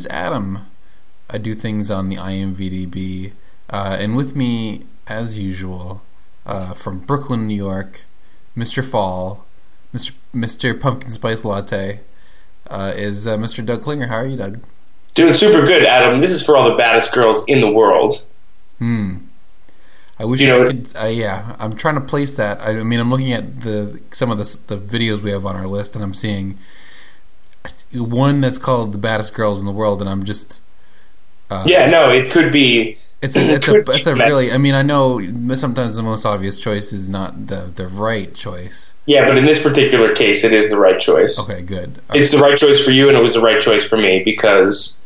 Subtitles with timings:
[0.00, 0.60] is Adam.
[1.28, 3.32] I do things on the IMVDB.
[3.68, 6.02] Uh, and with me, as usual,
[6.46, 8.04] uh, from Brooklyn, New York,
[8.56, 8.82] Mr.
[8.88, 9.44] Fall,
[9.94, 10.14] Mr.
[10.32, 10.80] Mr.
[10.80, 12.00] Pumpkin Spice Latte,
[12.68, 13.64] uh, is uh, Mr.
[13.64, 14.06] Doug Klinger.
[14.06, 14.62] How are you, Doug?
[15.14, 16.20] Doing super good, Adam.
[16.20, 18.24] This is for all the baddest girls in the world.
[18.78, 19.16] Hmm.
[20.18, 20.92] I wish You know I could.
[20.96, 22.60] Uh, yeah, I'm trying to place that.
[22.60, 25.56] I, I mean, I'm looking at the some of the the videos we have on
[25.56, 26.58] our list, and I'm seeing
[27.92, 30.62] one that's called "The Baddest Girls in the World," and I'm just.
[31.50, 32.98] Uh, Yeah, no, it could be.
[33.22, 34.50] It's a, it's a, it's a really.
[34.50, 35.20] I mean, I know
[35.54, 38.94] sometimes the most obvious choice is not the the right choice.
[39.04, 41.38] Yeah, but in this particular case, it is the right choice.
[41.38, 42.00] Okay, good.
[42.14, 45.02] It's the right choice for you, and it was the right choice for me because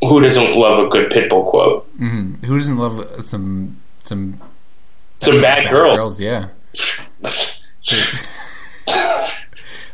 [0.00, 1.84] who doesn't love a good Pitbull quote?
[1.98, 4.40] hmm Who doesn't love some some
[5.18, 6.18] Some bad, girls.
[6.20, 6.48] Yeah,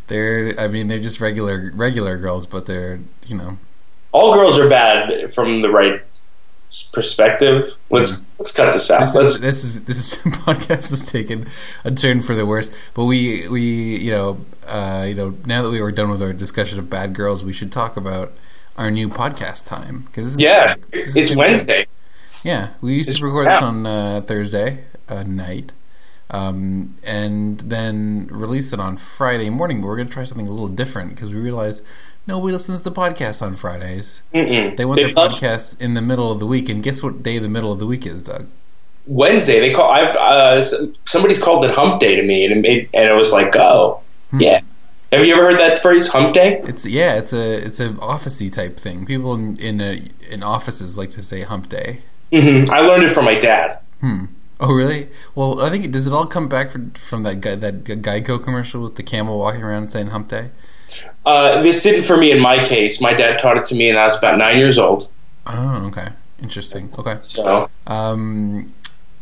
[0.09, 0.59] they're.
[0.59, 3.59] I mean, they're just regular regular girls, but they're you know.
[4.13, 6.03] all girls are bad from the right
[6.93, 7.77] perspective.
[7.91, 9.01] Let's let's cut this out.
[9.01, 11.47] This let's is, this is this is, podcast has taken
[11.85, 12.91] a turn for the worse.
[12.91, 16.33] But we we you know uh, you know now that we were done with our
[16.33, 18.33] discussion of bad girls, we should talk about
[18.77, 21.87] our new podcast time because yeah, this is it's Wednesday.
[22.43, 25.73] Yeah, we used It's to record this on uh, Thursday uh, night,
[26.31, 29.81] um, and then release it on Friday morning.
[29.81, 31.83] But we're gonna try something a little different because we realized
[32.27, 34.23] nobody listens to podcasts on Fridays.
[34.35, 34.77] Mm-mm.
[34.77, 37.39] They want their love- podcasts in the middle of the week, and guess what day
[37.39, 38.47] the middle of the week is, Doug?
[39.07, 39.61] Wednesday.
[39.61, 39.91] They call.
[39.91, 40.63] I've uh,
[41.05, 44.01] somebody's called it Hump Day to me, and it made, and it was like, oh,
[44.31, 44.41] Hmm.
[44.41, 44.61] yeah.
[45.13, 46.61] Have you ever heard that phrase, Hump Day?
[46.65, 49.05] It's yeah, it's a it's an officey type thing.
[49.07, 49.97] People in in, uh
[50.29, 52.01] in offices like to say hump day.
[52.33, 53.79] hmm I learned it from my dad.
[54.67, 55.09] Oh really?
[55.35, 58.83] Well, I think does it all come back from, from that guy that Geico commercial
[58.83, 60.53] with the camel walking around saying hump day?
[61.27, 63.01] Uh, this didn't for me in my case.
[63.01, 65.09] My dad taught it to me, and I was about nine years old.
[65.47, 66.09] Oh, okay,
[66.43, 66.91] interesting.
[66.99, 68.73] Okay, So um,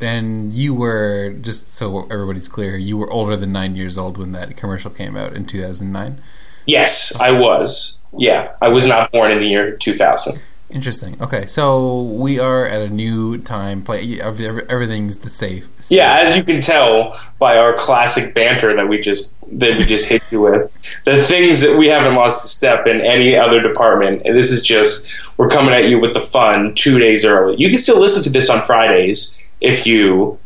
[0.00, 4.32] and you were just so everybody's clear, you were older than nine years old when
[4.32, 6.20] that commercial came out in two thousand nine.
[6.66, 7.98] yes, I was.
[8.16, 10.38] Yeah, I was not born in the year 2000.
[10.72, 11.16] Interesting.
[11.21, 13.83] Okay, so we are at a new time.
[13.83, 15.69] Play every- every- everything's the safe.
[15.91, 20.09] Yeah, as you can tell by our classic banter that we just that we just
[20.09, 20.72] hit you with,
[21.05, 24.62] the things that we haven't lost a step in any other department, and this is
[24.62, 27.56] just we're coming at you with the fun two days early.
[27.59, 30.39] You can still listen to this on Fridays if you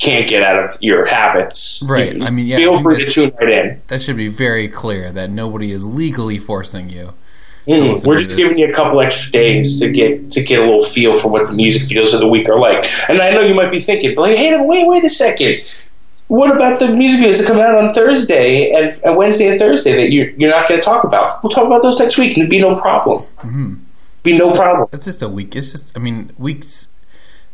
[0.00, 1.84] can't get out of your habits.
[1.86, 3.80] Right, You- I mean, yeah, feel free to tune right in.
[3.88, 7.12] that should be very clear that nobody is legally forcing you.
[7.66, 8.38] Mm, listen we're just this.
[8.38, 11.48] giving you a couple extra days to get to get a little feel for what
[11.48, 12.86] the music videos of the week are like.
[13.08, 15.64] And I know you might be thinking, like, hey, wait, wait a second.
[16.28, 19.94] What about the music videos that come out on Thursday and, and Wednesday and Thursday
[19.96, 21.42] that you're, you're not going to talk about?
[21.42, 23.22] We'll talk about those next week, and it'd be no problem.
[23.38, 23.74] Mm-hmm.
[24.22, 24.88] Be no It's problem.
[24.92, 25.54] It's just a week.
[25.54, 26.90] It's just, I mean, weeks.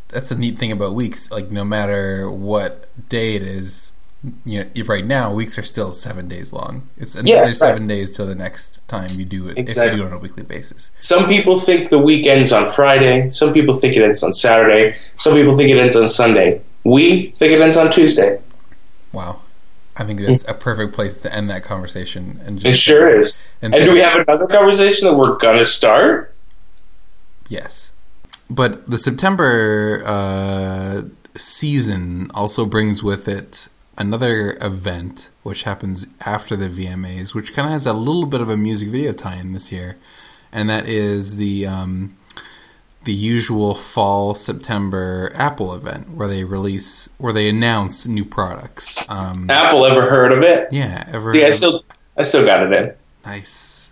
[0.09, 1.31] That's a neat thing about weeks.
[1.31, 3.92] Like, no matter what day it is,
[4.45, 6.87] you know, right now weeks are still seven days long.
[6.97, 7.55] It's another Yeah, right.
[7.55, 9.51] seven days till the next time you do it.
[9.51, 9.97] If you Exactly.
[9.99, 10.91] do it on a weekly basis.
[10.99, 13.29] Some people think the week ends on Friday.
[13.31, 14.95] Some people think it ends on Saturday.
[15.17, 16.61] Some people think it ends on Sunday.
[16.85, 18.39] We think it ends on Tuesday.
[19.11, 19.41] Wow,
[19.97, 22.39] I think that's a perfect place to end that conversation.
[22.45, 23.45] And just It sure is.
[23.61, 26.33] And, And do we have another conversation that we're going to start?
[27.49, 27.91] Yes.
[28.49, 31.01] But the September uh,
[31.35, 33.67] season also brings with it
[33.97, 38.49] another event, which happens after the VMAs, which kind of has a little bit of
[38.49, 39.97] a music video tie-in this year,
[40.51, 42.15] and that is the um,
[43.03, 49.07] the usual fall September Apple event where they release where they announce new products.
[49.09, 50.69] Um, Apple ever heard of it?
[50.71, 51.83] yeah, ever See, I still,
[52.17, 52.93] I still got it in.
[53.25, 53.89] nice.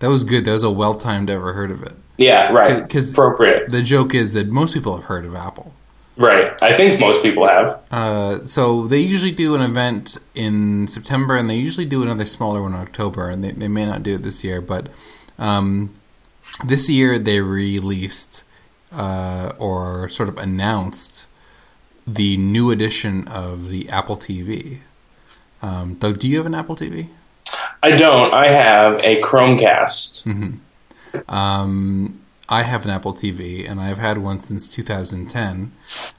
[0.00, 0.44] That was good.
[0.44, 1.30] That was a well timed.
[1.30, 1.94] Ever heard of it?
[2.18, 2.82] Yeah, right.
[2.82, 3.70] Because Appropriate.
[3.70, 5.72] The joke is that most people have heard of Apple.
[6.16, 6.52] Right.
[6.62, 7.80] I think most people have.
[7.90, 12.62] Uh, so they usually do an event in September, and they usually do another smaller
[12.62, 14.88] one in October, and they, they may not do it this year, but
[15.38, 15.94] um,
[16.64, 18.44] this year they released
[18.92, 21.26] uh, or sort of announced
[22.06, 24.78] the new edition of the Apple TV.
[25.62, 27.08] Um, though, do you have an Apple TV?
[27.82, 28.32] I don't.
[28.32, 30.26] I have a Chromecast.
[31.28, 35.70] Um, I have an Apple TV, and I've had one since 2010.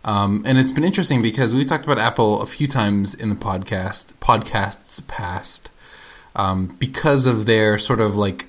[0.04, 3.36] Um, and it's been interesting because we talked about Apple a few times in the
[3.36, 5.70] podcast, podcasts past,
[6.36, 8.48] um, because of their sort of like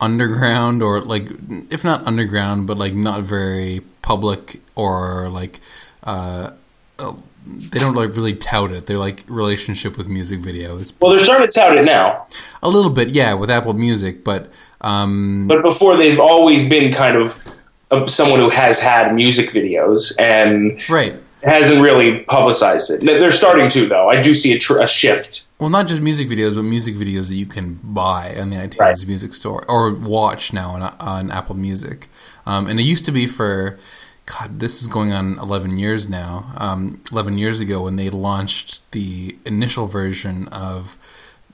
[0.00, 1.28] underground or like,
[1.70, 5.60] if not underground, but like not very public or like,
[6.04, 6.52] uh,
[6.98, 7.14] uh,
[7.46, 8.86] they don't like really tout it.
[8.86, 10.94] They're like relationship with music videos.
[11.00, 12.26] Well, they're starting to tout it now.
[12.62, 14.50] A little bit, yeah, with Apple Music, but
[14.80, 17.42] um, but before they've always been kind of
[17.90, 23.00] uh, someone who has had music videos and right hasn't really publicized it.
[23.00, 24.08] They're starting to though.
[24.08, 25.44] I do see a, tr- a shift.
[25.58, 28.78] Well, not just music videos, but music videos that you can buy on the iTunes
[28.78, 29.06] Right.
[29.06, 32.08] Music Store or watch now on, on Apple Music.
[32.46, 33.78] Um, and it used to be for,
[34.26, 36.52] God, this is going on 11 years now.
[36.56, 40.98] Um, 11 years ago when they launched the initial version of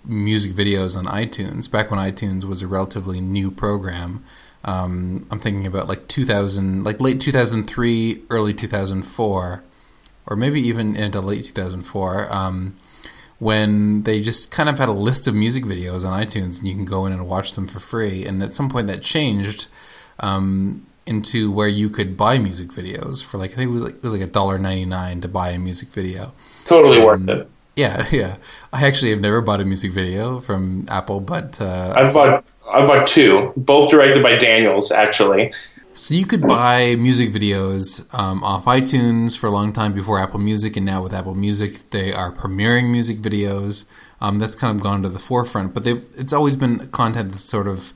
[0.06, 4.24] music videos on iTunes, back when iTunes was a relatively new program.
[4.64, 9.62] Um, I'm thinking about like 2000, like late 2003, early 2004,
[10.26, 12.32] or maybe even into late 2004.
[12.32, 12.74] Um,
[13.38, 16.74] when they just kind of had a list of music videos on iTunes and you
[16.74, 18.24] can go in and watch them for free.
[18.24, 19.68] And at some point that changed
[20.20, 23.94] um, into where you could buy music videos for like I think it was like
[23.96, 26.32] it was like a dollar ninety nine to buy a music video.
[26.64, 27.48] Totally worth it.
[27.76, 28.36] Yeah, yeah.
[28.72, 32.86] I actually have never bought a music video from Apple, but uh, I've bought I've
[32.86, 35.52] bought two, both directed by Daniels actually.
[35.94, 40.38] So you could buy music videos um, off iTunes for a long time before Apple
[40.38, 43.86] Music, and now with Apple Music, they are premiering music videos.
[44.20, 47.44] Um, that's kind of gone to the forefront, but they it's always been content that's
[47.44, 47.94] sort of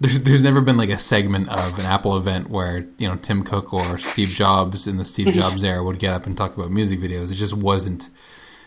[0.00, 3.42] there's there's never been like a segment of an Apple event where you know Tim
[3.42, 6.70] Cook or Steve Jobs in the Steve Jobs era would get up and talk about
[6.70, 7.30] music videos.
[7.30, 8.10] It just wasn't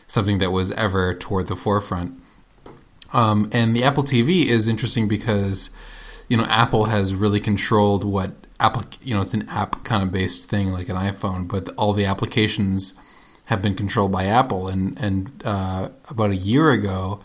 [0.07, 2.19] something that was ever toward the forefront.
[3.13, 5.69] Um, and the Apple TV is interesting because
[6.27, 10.11] you know Apple has really controlled what Apple you know it's an app kind of
[10.11, 12.95] based thing like an iPhone, but all the applications
[13.47, 14.67] have been controlled by Apple.
[14.67, 17.19] And and uh, about a year ago,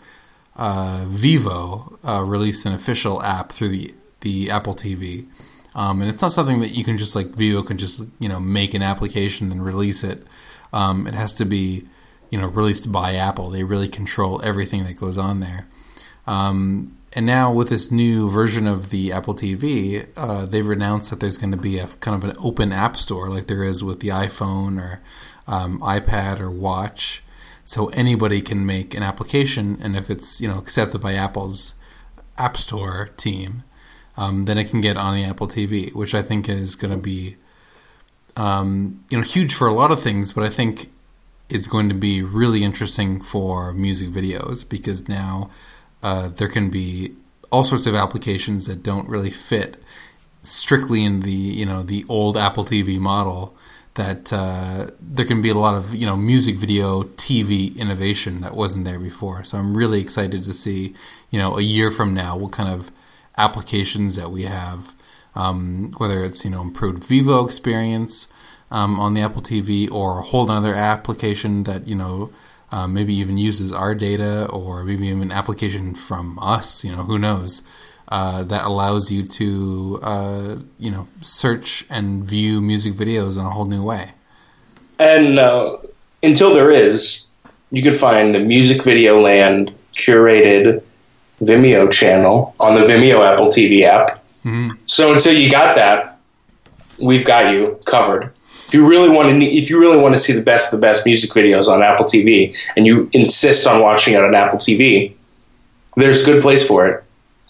[0.55, 5.27] uh, Vevo uh, released an official app through the the Apple TV.
[5.75, 8.39] Um, and it's not something that you can just like Vevo can just you know
[8.39, 10.25] make an application and release it.
[10.71, 11.87] Um, it has to be
[12.29, 13.49] you know released by Apple.
[13.49, 15.67] They really control everything that goes on there.
[16.27, 21.19] Um, and now with this new version of the Apple TV, uh, they've announced that
[21.19, 23.99] there's going to be a kind of an open app store like there is with
[23.99, 25.01] the iPhone or
[25.47, 27.23] um, iPad or Watch.
[27.65, 31.73] So anybody can make an application, and if it's you know accepted by Apple's
[32.37, 33.63] App Store team,
[34.17, 36.97] um, then it can get on the Apple TV, which I think is going to
[36.97, 37.37] be
[38.37, 40.33] um, you know huge for a lot of things.
[40.33, 40.87] But I think
[41.49, 45.49] it's going to be really interesting for music videos because now
[46.03, 47.15] uh, there can be
[47.51, 49.77] all sorts of applications that don't really fit
[50.43, 53.55] strictly in the you know the old Apple TV model.
[53.95, 58.55] That uh, there can be a lot of you know music video TV innovation that
[58.55, 59.43] wasn't there before.
[59.43, 60.93] So I'm really excited to see
[61.31, 62.91] you know a year from now what kind of
[63.37, 64.93] applications that we have,
[65.35, 68.27] um, whether it's you know improved Vevo experience
[68.71, 72.31] um, on the Apple TV or a whole other application that you know
[72.71, 76.83] uh, maybe even uses our data or maybe even an application from us.
[76.83, 77.63] You know who knows.
[78.11, 83.51] Uh, that allows you to, uh, you know, search and view music videos in a
[83.51, 84.13] whole new way.
[84.97, 85.77] And uh,
[86.23, 87.27] until there is,
[87.69, 90.81] you can find the Music Video Land curated
[91.39, 94.23] Vimeo channel on the Vimeo Apple TV app.
[94.85, 96.19] So until you got that,
[96.99, 98.33] we've got you covered.
[98.69, 100.85] If you really want to, if you really want to see the best of the
[100.85, 105.15] best music videos on Apple TV, and you insist on watching it on Apple TV,
[105.97, 107.03] there's a good place for it.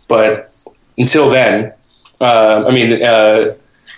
[0.07, 0.49] But
[0.97, 1.73] until then,
[2.21, 3.53] uh, I mean, uh,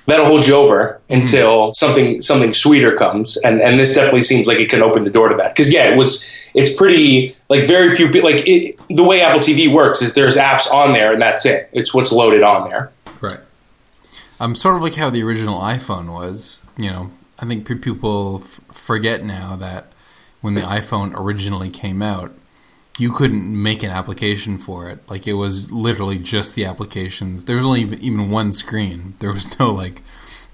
[0.08, 4.58] that'll hold you over until something something sweeter comes, and and this definitely seems like
[4.58, 5.54] it can open the door to that.
[5.54, 9.42] Because yeah, it was it's pretty like very few people like it, the way Apple
[9.42, 11.70] TV works is there's apps on there and that's it.
[11.72, 12.92] It's what's loaded on there.
[14.42, 16.64] Um, sort of like how the original iPhone was.
[16.76, 19.94] You know, I think people f- forget now that
[20.42, 22.34] when the iPhone originally came out,
[22.98, 25.08] you couldn't make an application for it.
[25.08, 27.46] Like it was literally just the applications.
[27.46, 29.14] There was only even, even one screen.
[29.20, 30.02] There was no like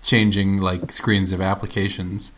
[0.02, 2.34] changing like screens of applications.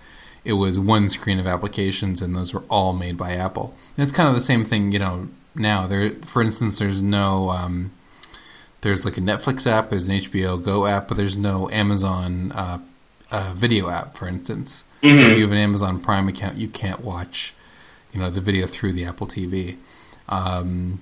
[0.45, 3.73] It was one screen of applications, and those were all made by Apple.
[3.97, 5.29] And it's kind of the same thing, you know.
[5.55, 7.91] Now there, for instance, there's no um,
[8.81, 12.79] there's like a Netflix app, there's an HBO Go app, but there's no Amazon uh,
[13.31, 14.85] uh, video app, for instance.
[15.01, 17.53] So if you have an Amazon Prime account, you can't watch,
[18.13, 19.77] you know, the video through the Apple TV.
[20.27, 20.99] Um,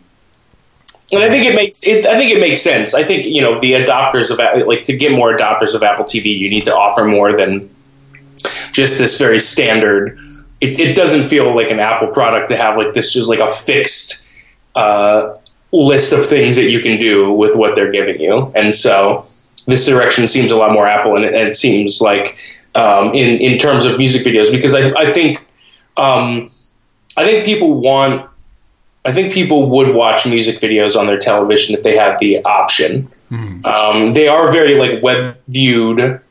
[1.12, 2.06] And I think it makes it.
[2.06, 2.94] I think it makes sense.
[2.94, 6.38] I think you know the adopters of like to get more adopters of Apple TV,
[6.38, 7.70] you need to offer more than
[8.72, 10.20] just this very standard.
[10.60, 13.50] It, it doesn't feel like an Apple product to have like this just like a
[13.50, 14.26] fixed
[14.76, 15.34] uh,
[15.86, 19.26] list of things that you can do with what they're giving you, and so
[19.68, 22.38] this direction seems a lot more Apple, and it, and it seems like
[22.76, 25.46] um, in in terms of music videos because I I think
[25.98, 26.50] um,
[27.18, 28.30] I think people want.
[29.06, 33.10] I think people would watch music videos on their television if they have the option.
[33.32, 33.66] Mm-hmm.
[33.66, 36.22] Um, they are very like web viewed.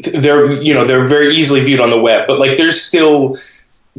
[0.00, 3.38] They're you know they're very easily viewed on the web, but like there's still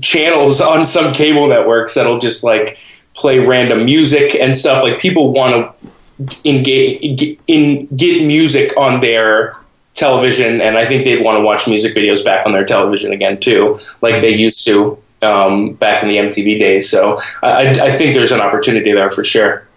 [0.01, 2.77] channels on some cable networks that'll just like
[3.17, 4.83] play random music and stuff.
[4.83, 9.57] Like people want to engage in get music on their
[9.93, 13.39] television, and I think they'd want to watch music videos back on their television again
[13.39, 16.89] too, like they used to um, back in the MTV days.
[16.89, 19.67] So I, I think there's an opportunity there for sure.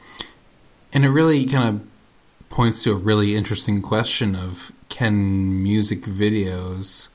[0.93, 7.09] And it really kind of points to a really interesting question of can music videos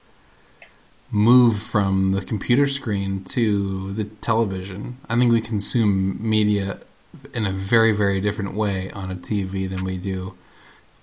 [1.16, 4.98] move from the computer screen to the television.
[5.08, 6.80] I think we consume media
[7.34, 10.36] in a very, very different way on a TV than we do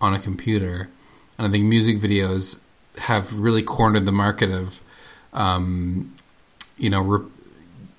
[0.02, 0.90] on a computer.
[1.38, 2.61] And I think music videos
[2.99, 4.83] have really cornered the market of,
[5.33, 6.12] um,
[6.76, 7.31] you know, re-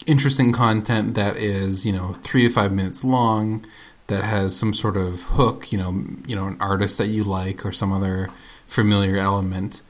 [0.05, 3.65] interesting content that is, you know, three to five minutes long,
[4.05, 7.65] that has some sort of hook, you know, you know, an artist that you like
[7.65, 8.29] or some other
[8.67, 9.82] familiar element.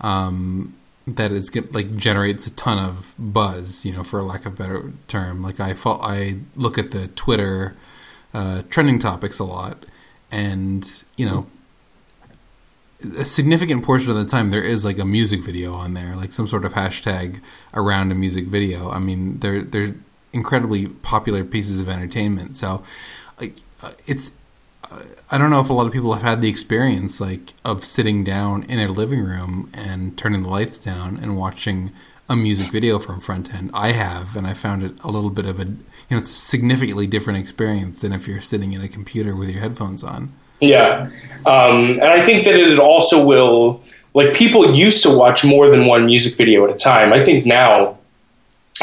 [0.00, 0.74] Um,
[1.06, 4.92] that is like generates a ton of buzz, you know, for lack of a better
[5.06, 5.42] term.
[5.42, 7.76] Like I fall, I look at the Twitter
[8.34, 9.86] uh, trending topics a lot,
[10.30, 11.46] and you know,
[13.16, 16.32] a significant portion of the time there is like a music video on there, like
[16.32, 17.40] some sort of hashtag
[17.72, 18.90] around a music video.
[18.90, 19.94] I mean, they're they're
[20.32, 22.56] incredibly popular pieces of entertainment.
[22.56, 22.82] So,
[23.40, 24.32] like, uh, it's
[25.30, 28.22] I don't know if a lot of people have had the experience like of sitting
[28.22, 31.92] down in their living room and turning the lights down and watching
[32.28, 33.70] a music video from front end.
[33.72, 35.76] I have, and I found it a little bit of a you
[36.10, 39.60] know it's a significantly different experience than if you're sitting in a computer with your
[39.60, 40.32] headphones on.
[40.60, 41.10] Yeah,
[41.44, 45.86] um, and I think that it also will like people used to watch more than
[45.86, 47.12] one music video at a time.
[47.12, 47.95] I think now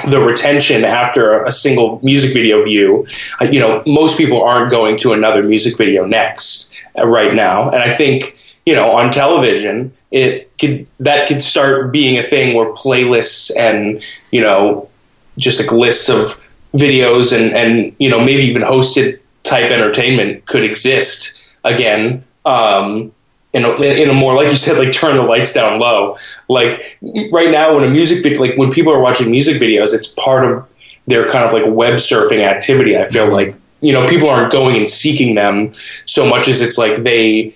[0.10, 3.06] the retention after a single music video view,
[3.42, 7.70] uh, you know, most people aren't going to another music video next uh, right now.
[7.70, 12.56] And I think, you know, on television, it could that could start being a thing
[12.56, 14.90] where playlists and, you know,
[15.38, 16.42] just like lists of
[16.74, 22.24] videos and and you know, maybe even hosted type entertainment could exist again.
[22.46, 23.13] Um,
[23.54, 26.18] in a, in a more like you said like turn the lights down low.
[26.50, 26.98] Like
[27.32, 30.44] right now when a music video like when people are watching music videos it's part
[30.46, 30.68] of
[31.06, 33.34] their kind of like web surfing activity i feel mm-hmm.
[33.34, 33.56] like.
[33.82, 35.74] You know people aren't going and seeking them
[36.06, 37.54] so much as it's like they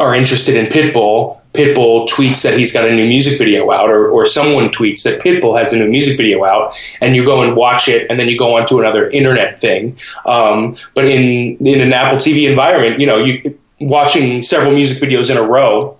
[0.00, 1.40] are interested in pitbull.
[1.52, 5.20] Pitbull tweets that he's got a new music video out or, or someone tweets that
[5.20, 8.28] pitbull has a new music video out and you go and watch it and then
[8.28, 9.96] you go on to another internet thing.
[10.26, 15.30] Um, but in in an apple tv environment you know you watching several music videos
[15.30, 15.96] in a row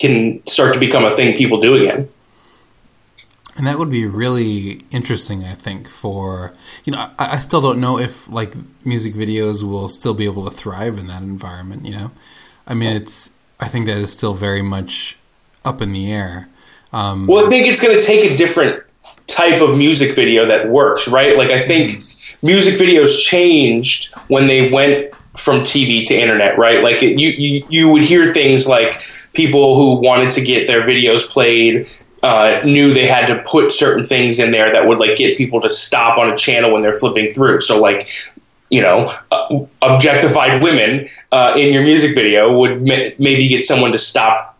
[0.00, 2.08] can start to become a thing people do again.
[3.56, 6.54] And that would be really interesting, I think, for
[6.84, 8.54] you know, I, I, still don't know if like
[8.86, 11.84] music videos will still be able to thrive in that environment.
[11.84, 12.10] You know,
[12.66, 15.18] I mean, it's I think that is still very much
[15.64, 16.48] up in the air.
[16.92, 18.82] Um, well, I think it's going to take a different
[19.26, 21.36] type of music video that works, right?
[21.36, 22.46] Like I think mm-hmm.
[22.46, 26.82] music videos changed when they went from TV to internet, right?
[26.82, 30.82] Like it, you, you you would hear things like people who wanted to get their
[30.82, 31.88] videos played
[32.22, 35.60] uh, knew they had to put certain things in there that would like get people
[35.62, 37.60] to stop on a channel when they're flipping through.
[37.60, 38.08] So like
[38.70, 43.90] you know, uh, objectified women uh, in your music video would ma- maybe get someone
[43.90, 44.56] to stop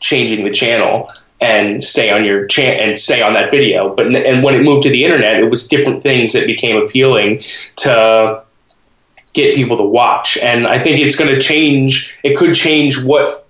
[0.00, 1.08] changing the channel
[1.40, 3.94] and stay on your cha- and stay on that video.
[3.94, 7.42] But and when it moved to the internet, it was different things that became appealing
[7.76, 8.43] to
[9.34, 10.38] get people to watch.
[10.38, 12.18] And I think it's going to change.
[12.22, 13.46] It could change what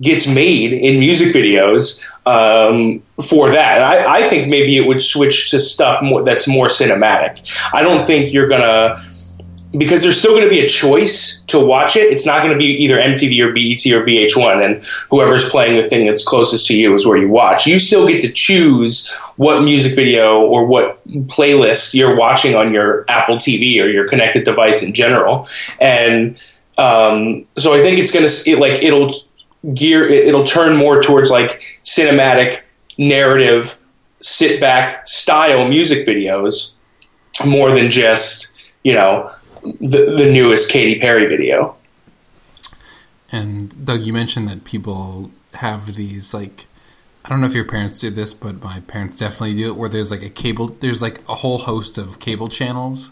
[0.00, 3.80] gets made in music videos um, for that.
[3.82, 7.42] I, I, think maybe it would switch to stuff more, that's more cinematic.
[7.72, 9.02] I don't think you're going to
[9.76, 12.10] because there's still going to be a choice to watch it.
[12.10, 15.86] It's not going to be either MTV or BET or VH1, and whoever's playing the
[15.86, 17.66] thing that's closest to you is where you watch.
[17.66, 23.04] You still get to choose what music video or what playlist you're watching on your
[23.08, 25.46] Apple TV or your connected device in general,
[25.80, 26.38] and
[26.78, 29.10] um, so I think it's going to like it'll
[29.74, 32.62] gear it'll turn more towards like cinematic
[32.96, 33.78] narrative
[34.20, 36.76] sit back style music videos
[37.46, 38.50] more than just
[38.82, 39.30] you know
[39.62, 41.76] the, the newest Katy Perry video.
[43.30, 46.66] And Doug, you mentioned that people have these like
[47.24, 49.76] I don't know if your parents do this, but my parents definitely do it.
[49.76, 53.10] Where there's like a cable, there's like a whole host of cable channels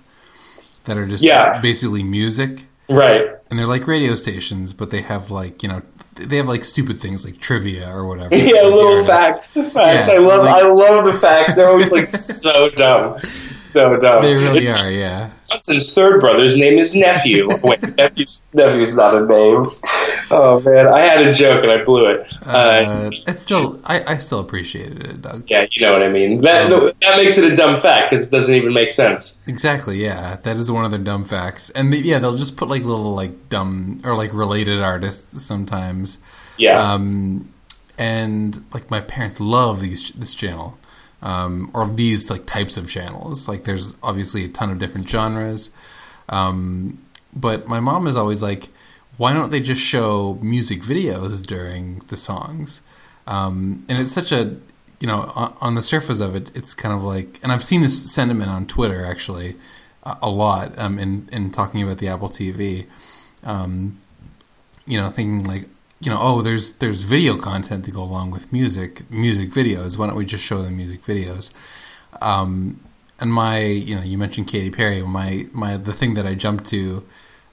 [0.85, 1.61] that are just yeah.
[1.61, 3.29] basically music, right?
[3.51, 5.83] And they're like radio stations, but they have like you know
[6.15, 8.35] they have like stupid things like trivia or whatever.
[8.37, 9.55] Yeah, like little facts.
[9.73, 10.09] Facts.
[10.09, 10.45] Yeah, I love.
[10.45, 11.57] like- I love the facts.
[11.57, 13.19] They're always like so dumb,
[13.77, 14.21] so dumb.
[14.23, 15.15] They really It's- are, yeah.
[15.49, 17.49] Johnson's third brother's name is nephew.
[17.63, 19.63] Wait, nephew's nephew's not a name.
[20.31, 22.21] Oh man, I had a joke and I blew it.
[22.45, 25.45] Uh, Uh, it's still, I, I still appreciated it, Doug.
[25.49, 26.41] yeah, you know what I mean.
[26.41, 29.43] That Um, that makes it a dumb fact because it doesn't even make sense.
[29.47, 30.39] Exactly, yeah.
[30.43, 31.71] That is one of their dumb facts.
[31.71, 36.19] And they, yeah, they'll just put like little like dumb or like related artists sometimes.
[36.59, 37.51] Yeah, Um,
[37.99, 40.79] and like my parents love these this channel.
[41.27, 43.49] Um, or these like types of channels.
[43.49, 45.71] Like there's obviously a ton of different genres.
[46.29, 47.03] Um,
[47.35, 48.69] but my mom is always like,
[49.17, 52.81] why don't they just show music videos during the songs?
[53.27, 54.57] Um, and it's such a,
[55.01, 58.09] you know, on, the surface of it, it's kind of like, and I've seen this
[58.13, 59.57] sentiment on Twitter actually
[60.05, 62.87] a, a lot um, in, in talking about the Apple TV.
[63.43, 63.99] Um,
[64.87, 65.69] you know, thinking like,
[66.01, 69.97] you know, oh, there's there's video content to go along with music, music videos.
[69.97, 71.53] Why don't we just show the music videos?
[72.21, 72.81] Um,
[73.19, 75.03] and my, you know, you mentioned Katy Perry.
[75.03, 77.05] My my the thing that I jump to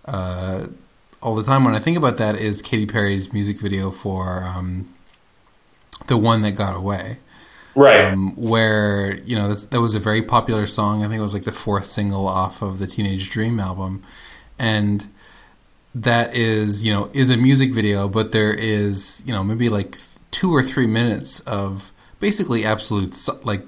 [0.06, 0.68] uh,
[1.22, 4.90] all the time when I think about that is Katy Perry's music video for um,
[6.08, 7.20] the one that got away,
[7.76, 8.12] right.
[8.12, 11.04] um, where you know that's, that was a very popular song.
[11.04, 14.04] I think it was like the fourth single off of the Teenage Dream album,
[14.60, 15.08] and
[15.96, 19.98] that is you know is a music video, but there is you know maybe like
[20.32, 23.62] two or three minutes of basically absolute like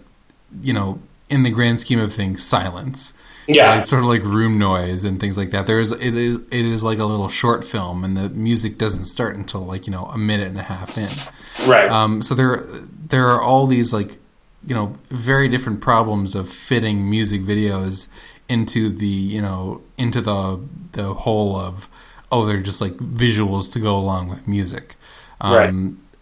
[0.61, 3.13] you know in the grand scheme of things silence
[3.47, 5.67] yeah, like sort of like room noise and things like that.
[5.67, 9.05] There is it is it is like a little short film, and the music doesn't
[9.05, 11.69] start until like you know a minute and a half in.
[11.69, 11.89] right.
[11.89, 12.63] Um, so there
[13.07, 14.17] there are all these like
[14.65, 18.07] you know very different problems of fitting music videos
[18.49, 20.59] into the you know into the
[20.93, 21.87] the whole of
[22.35, 24.95] oh they're just like visuals to go along with music.
[25.39, 25.73] Um, Right.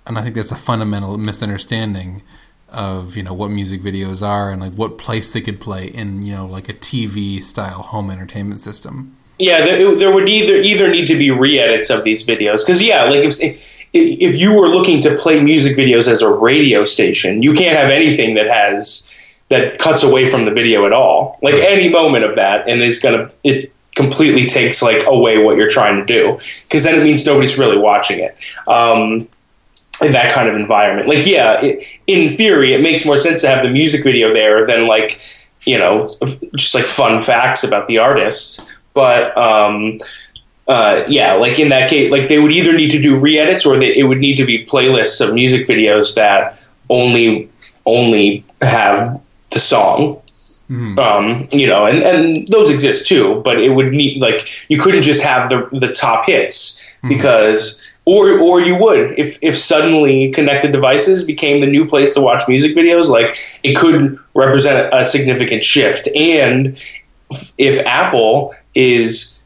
[0.05, 2.23] And I think that's a fundamental misunderstanding
[2.69, 6.25] of you know what music videos are and like what place they could play in
[6.25, 9.15] you know like a TV style home entertainment system.
[9.39, 13.03] Yeah, there, there would either either need to be re-edits of these videos because yeah,
[13.05, 13.35] like if
[13.93, 17.89] if you were looking to play music videos as a radio station, you can't have
[17.89, 19.11] anything that has
[19.49, 21.39] that cuts away from the video at all.
[21.41, 25.69] Like any moment of that, and is gonna it completely takes like away what you're
[25.69, 28.35] trying to do because then it means nobody's really watching it.
[28.67, 29.27] Um,
[30.01, 33.47] in that kind of environment, like yeah, it, in theory, it makes more sense to
[33.47, 35.21] have the music video there than like
[35.65, 36.13] you know
[36.55, 38.59] just like fun facts about the artists
[38.93, 39.99] but um,
[40.67, 43.77] uh, yeah, like in that case, like they would either need to do re-edits or
[43.77, 47.49] they, it would need to be playlists of music videos that only
[47.85, 50.21] only have the song.
[50.97, 55.03] Um, you know, and, and those exist too, but it would need like you couldn't
[55.03, 60.71] just have the the top hits because or or you would if if suddenly connected
[60.71, 65.63] devices became the new place to watch music videos, like it could represent a significant
[65.63, 66.07] shift.
[66.15, 66.77] And
[67.57, 69.39] if Apple is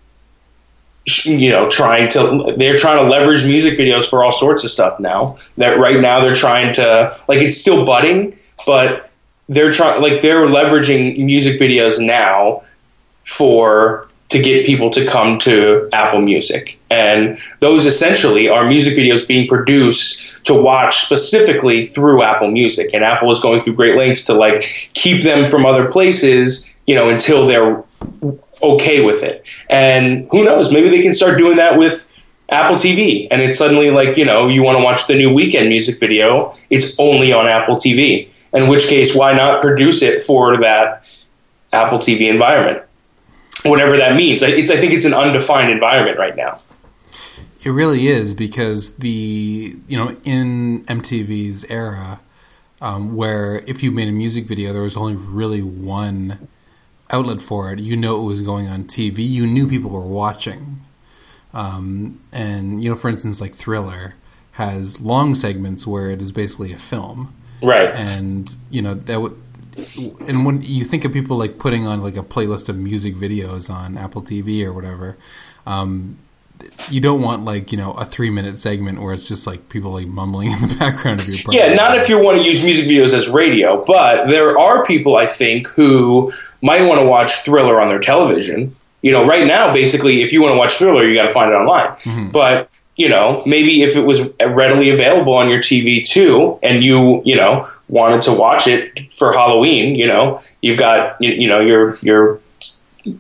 [1.24, 5.00] you know trying to they're trying to leverage music videos for all sorts of stuff
[5.00, 9.10] now that right now they're trying to like it's still budding but
[9.50, 12.64] they're trying like they're leveraging music videos now
[13.24, 19.26] for to get people to come to Apple Music and those essentially are music videos
[19.28, 24.26] being produced to watch specifically through Apple Music and Apple is going through great lengths
[24.26, 24.62] to like
[24.94, 27.84] keep them from other places you know until they're
[28.62, 29.44] okay with it.
[29.70, 32.08] And who knows, maybe they can start doing that with
[32.50, 33.28] Apple TV.
[33.30, 36.54] And it's suddenly like, you know, you want to watch the new Weeknd music video,
[36.70, 38.30] it's only on Apple TV.
[38.54, 41.04] In which case, why not produce it for that
[41.74, 42.84] Apple TV environment?
[43.64, 44.42] Whatever that means.
[44.42, 46.62] It's, I think it's an undefined environment right now.
[47.64, 52.22] It really is because the you know in MTV's era,
[52.82, 56.48] um, where if you made a music video, there was only really one
[57.10, 57.80] outlet for it.
[57.80, 59.18] You know it was going on TV.
[59.20, 60.82] You knew people were watching,
[61.54, 64.16] um, and you know, for instance, like Thriller
[64.54, 67.94] has long segments where it is basically a film, Right.
[67.94, 69.42] and you know that would.
[70.28, 73.70] And when you think of people like putting on like a playlist of music videos
[73.70, 75.18] on Apple TV or whatever,
[75.68, 76.18] um,
[76.90, 79.92] you don't want like you know a three minute segment where it's just like people
[79.92, 82.88] like mumbling in the background of your Yeah, not if you want to use music
[82.88, 87.80] videos as radio, but there are people I think who might want to watch Thriller
[87.80, 88.76] on their television.
[89.04, 91.52] You know, right now, basically, if you want to watch Thriller, you got to find
[91.52, 92.32] it online.
[92.32, 97.22] But you know, maybe if it was readily available on your TV too, and you
[97.24, 101.60] you know wanted to watch it for Halloween, you know, you've got you, you know
[101.60, 102.40] your your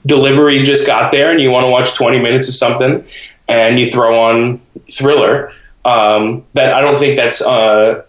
[0.06, 3.06] delivery just got there, and you want to watch twenty minutes of something,
[3.48, 4.60] and you throw on
[4.92, 5.54] Thriller
[5.86, 8.04] Um, that I don't think that's uh,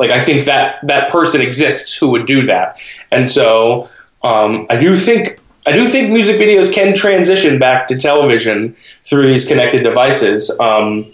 [0.00, 2.76] like I think that that person exists who would do that,
[3.12, 3.88] and so
[4.24, 9.28] um, I do think I do think music videos can transition back to television through
[9.28, 11.12] these connected devices um,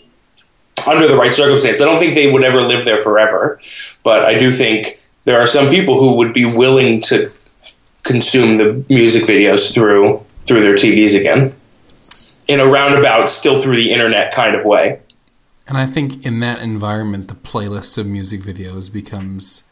[0.89, 1.83] under the right circumstance.
[1.83, 3.61] I don't think they would ever live there forever,
[4.03, 7.31] but I do think there are some people who would be willing to
[8.05, 11.55] consume the music videos through through their TVs again
[12.47, 14.99] in a roundabout, still through the internet kind of way.
[15.67, 19.65] And I think in that environment, the playlist of music videos becomes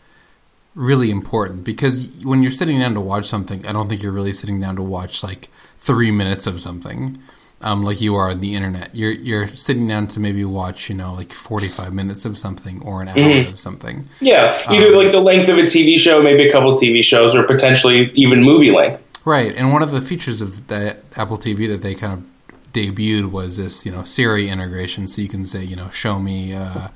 [0.76, 4.32] really important because when you're sitting down to watch something, I don't think you're really
[4.32, 7.18] sitting down to watch like three minutes of something.
[7.62, 10.94] Um, like you are on the internet, you're you're sitting down to maybe watch, you
[10.94, 13.48] know, like forty five minutes of something or an hour mm-hmm.
[13.48, 14.06] of something.
[14.20, 17.34] Yeah, either um, like the length of a TV show, maybe a couple TV shows,
[17.34, 19.08] or potentially even movie length.
[19.24, 22.24] Right, and one of the features of that Apple TV that they kind of
[22.76, 26.52] debuted was this, you know, Siri integration, so you can say, you know, show me,
[26.52, 26.88] uh,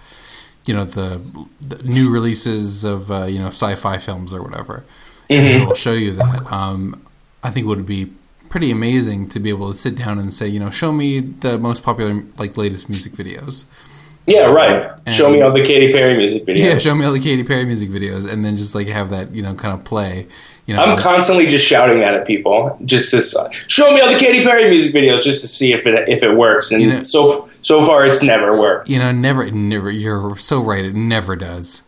[0.67, 1.21] you know, the,
[1.61, 4.85] the, new releases of uh, you know sci-fi films or whatever,
[5.29, 5.35] mm-hmm.
[5.35, 6.53] and it will show you that.
[6.53, 7.03] Um,
[7.43, 8.13] I think it would be
[8.51, 11.59] pretty amazing to be able to sit down and say, you know, show me the
[11.59, 13.65] most popular, like, latest music videos.
[14.27, 14.93] Yeah, right.
[15.07, 16.59] And, show me all the Katy Perry music videos.
[16.59, 19.35] Yeah, show me all the Katy Perry music videos, and then just like have that,
[19.35, 20.29] you know, kind of play.
[20.67, 24.19] You know, I'm constantly just shouting that at people, just to show me all the
[24.19, 26.71] Katy Perry music videos, just to see if it if it works.
[26.71, 28.89] And you know, so so far, it's never worked.
[28.89, 29.93] You know, never, never.
[29.93, 30.85] You're so right.
[30.85, 31.85] It never does.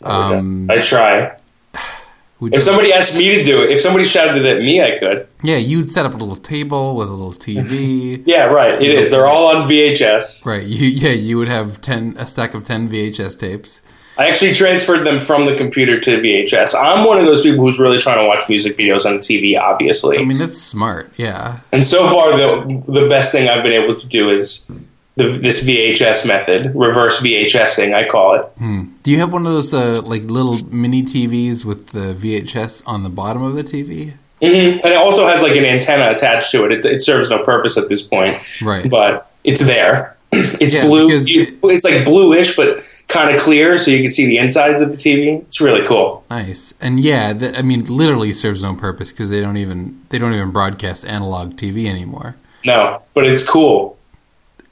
[0.00, 0.68] Never um, does.
[0.68, 1.36] I try.
[2.40, 5.26] if somebody asked me to do it, if somebody shouted it at me, I could.
[5.42, 8.22] Yeah, you'd set up a little table with a little TV.
[8.26, 8.80] yeah, right.
[8.80, 9.10] It is.
[9.10, 10.46] They're all on VHS.
[10.46, 10.64] Right.
[10.64, 13.82] You yeah, you would have ten a stack of ten VHS tapes.
[14.16, 16.76] I actually transferred them from the computer to VHS.
[16.80, 19.58] I'm one of those people who's really trying to watch music videos on TV.
[19.58, 21.12] Obviously, I mean that's smart.
[21.16, 21.58] Yeah.
[21.72, 24.70] And so far, the the best thing I've been able to do is
[25.16, 28.42] the, this VHS method, reverse VHSing, I call it.
[28.58, 28.94] Hmm.
[29.02, 33.02] Do you have one of those uh, like little mini TVs with the VHS on
[33.02, 34.14] the bottom of the TV?
[34.42, 34.80] Mm-hmm.
[34.84, 36.72] And it also has like an antenna attached to it.
[36.72, 36.84] it.
[36.84, 38.88] It serves no purpose at this point, right?
[38.90, 40.16] But it's there.
[40.60, 41.08] It's yeah, blue.
[41.10, 44.88] It's, it's, like bluish, but kind of clear, so you can see the insides of
[44.88, 45.42] the TV.
[45.42, 46.24] It's really cool.
[46.28, 50.18] Nice, and yeah, the, I mean, literally serves no purpose because they don't even they
[50.18, 52.34] don't even broadcast analog TV anymore.
[52.64, 53.96] No, but it's cool.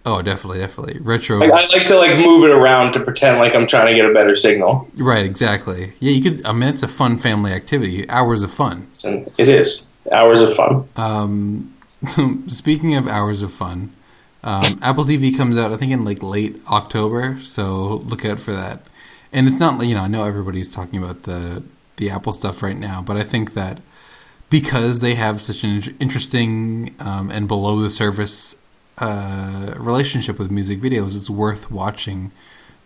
[0.04, 1.38] Oh, definitely, definitely retro.
[1.38, 4.04] Like, I like to like move it around to pretend like I'm trying to get
[4.04, 4.88] a better signal.
[4.96, 5.92] Right, exactly.
[6.00, 6.44] Yeah, you could.
[6.44, 8.08] I mean, it's a fun family activity.
[8.10, 8.88] Hours of fun.
[9.38, 10.88] It is hours of fun.
[10.96, 11.74] Um,
[12.48, 13.92] speaking of hours of fun,
[14.42, 18.52] um, Apple TV comes out I think in like late October, so look out for
[18.52, 18.86] that.
[19.32, 21.62] And it's not like you know I know everybody's talking about the
[21.96, 23.78] the Apple stuff right now, but I think that
[24.50, 28.56] because they have such an interesting um, and below the surface
[29.02, 32.30] uh, relationship with music videos, it's worth watching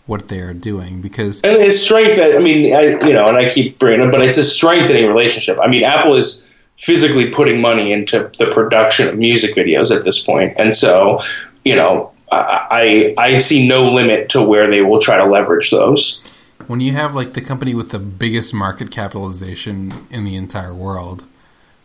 [0.07, 2.19] what they are doing because and his strength.
[2.19, 5.59] I mean, I you know, and I keep bringing it, but it's a strengthening relationship.
[5.63, 6.47] I mean, Apple is
[6.79, 11.21] physically putting money into the production of music videos at this point, and so
[11.65, 16.23] you know, I I see no limit to where they will try to leverage those.
[16.67, 21.25] When you have like the company with the biggest market capitalization in the entire world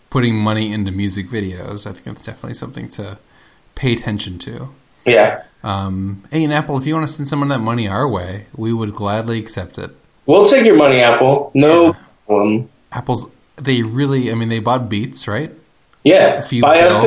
[0.10, 3.20] putting money into music videos, I think it's definitely something to
[3.82, 4.70] pay attention to.
[5.06, 5.44] Yeah.
[5.64, 8.46] Um, hey, and Apple, if you want to send some of that money our way,
[8.56, 9.92] we would gladly accept it.
[10.28, 11.52] We'll take your money, Apple.
[11.56, 11.96] No
[12.30, 12.64] yeah.
[12.92, 15.52] Apple's they really, I mean, they bought Beats, right?
[16.04, 16.40] Yeah.
[16.40, 17.06] If you buy us,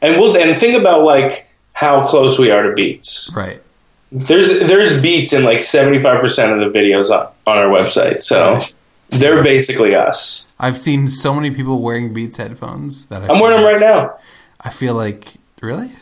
[0.00, 3.32] and we'll and think about like how close we are to Beats.
[3.36, 3.62] Right.
[4.10, 8.22] There's there's Beats in like seventy five percent of the videos on, on our website,
[8.22, 8.74] so right.
[9.10, 10.48] they're basically us.
[10.58, 14.16] I've seen so many people wearing Beats headphones that I am wearing them right now.
[14.60, 15.92] I feel like Really?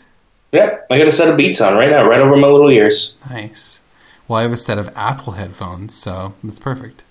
[0.53, 3.19] Yeah, I got a set of Beats on right now, right over my little ears.
[3.29, 3.81] Nice.
[4.27, 7.05] Well, I have a set of Apple headphones, so that's perfect.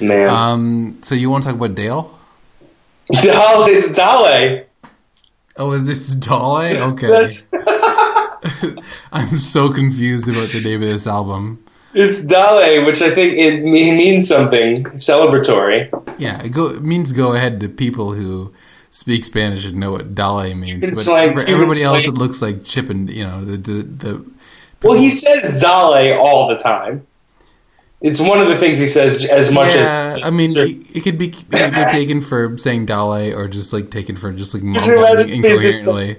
[0.00, 0.28] Man.
[0.28, 2.18] Um, so you want to talk about Dale?
[3.20, 4.64] Dale, it's Dale.
[5.58, 6.92] Oh, is it Dale?
[6.92, 7.28] Okay.
[9.12, 11.62] I'm so confused about the name of this album.
[11.94, 15.90] It's Dale, which I think it means something celebratory.
[16.18, 18.52] Yeah, it, go, it means go ahead to people who
[18.92, 20.82] speak Spanish and know what dale means.
[20.82, 23.56] It's but like, for everybody else, like, it looks like chip and you know the
[23.56, 23.82] the.
[23.82, 24.24] the
[24.84, 27.04] well, he says dale all the time.
[28.00, 30.24] It's one of the things he says as much yeah, as.
[30.24, 31.30] I mean, it, could be
[31.92, 36.14] taken for saying dale or just like taken for just like mumbling incoherently.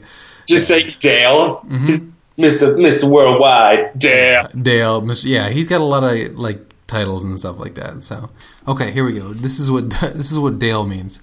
[0.46, 1.58] Just, just say Dale.
[1.68, 2.10] Mm-hmm.
[2.38, 2.76] Mr.
[2.78, 3.04] Mr.
[3.04, 4.48] Worldwide, Dale.
[4.60, 5.26] Dale, Mr.
[5.26, 8.02] yeah, he's got a lot of like titles and stuff like that.
[8.02, 8.30] So,
[8.68, 9.34] okay, here we go.
[9.34, 11.22] This is what this is what Dale means.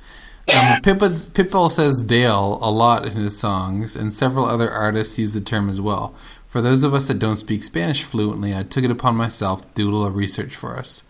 [0.56, 5.34] Um, Pitbull, Pitbull says Dale a lot in his songs, and several other artists use
[5.34, 6.14] the term as well.
[6.48, 9.68] For those of us that don't speak Spanish fluently, I took it upon myself to
[9.74, 11.04] do a little research for us.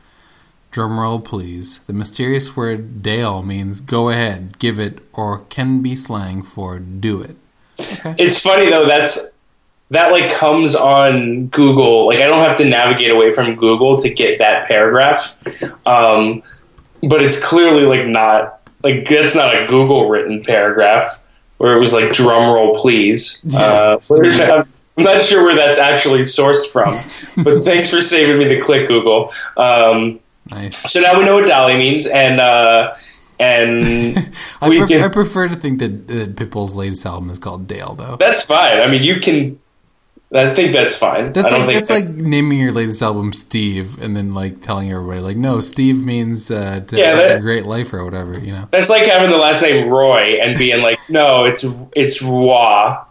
[0.70, 1.79] Drumroll, please.
[1.79, 7.20] The mysterious word Dale means go ahead, give it, or can be slang for do
[7.22, 7.37] it.
[7.81, 8.14] Okay.
[8.18, 8.87] It's funny though.
[8.87, 9.37] That's
[9.90, 12.07] that like comes on Google.
[12.07, 15.37] Like I don't have to navigate away from Google to get that paragraph.
[15.87, 16.42] Um,
[17.03, 21.21] but it's clearly like not like that's not a Google written paragraph
[21.59, 23.45] where it was like drum roll please.
[23.49, 23.99] Yeah.
[24.11, 24.64] Uh,
[24.97, 26.95] I'm not sure where that's actually sourced from,
[27.45, 29.33] but thanks for saving me the click, Google.
[29.57, 30.77] Um, nice.
[30.77, 32.95] So now we know what Dale means, and uh,
[33.38, 34.19] and
[34.61, 37.95] I, pref- can, I, prefer to think that, that Pitbull's latest album is called Dale,
[37.95, 38.16] though.
[38.16, 38.83] That's fine.
[38.83, 39.59] I mean, you can
[40.33, 41.33] I think that's fine.
[41.33, 45.37] That's like that's like naming your latest album Steve and then like telling everybody like
[45.37, 48.69] no Steve means uh, to yeah, that, a great life or whatever you know.
[48.71, 51.64] That's like having the last name Roy and being like no it's
[51.97, 53.07] it's Wah.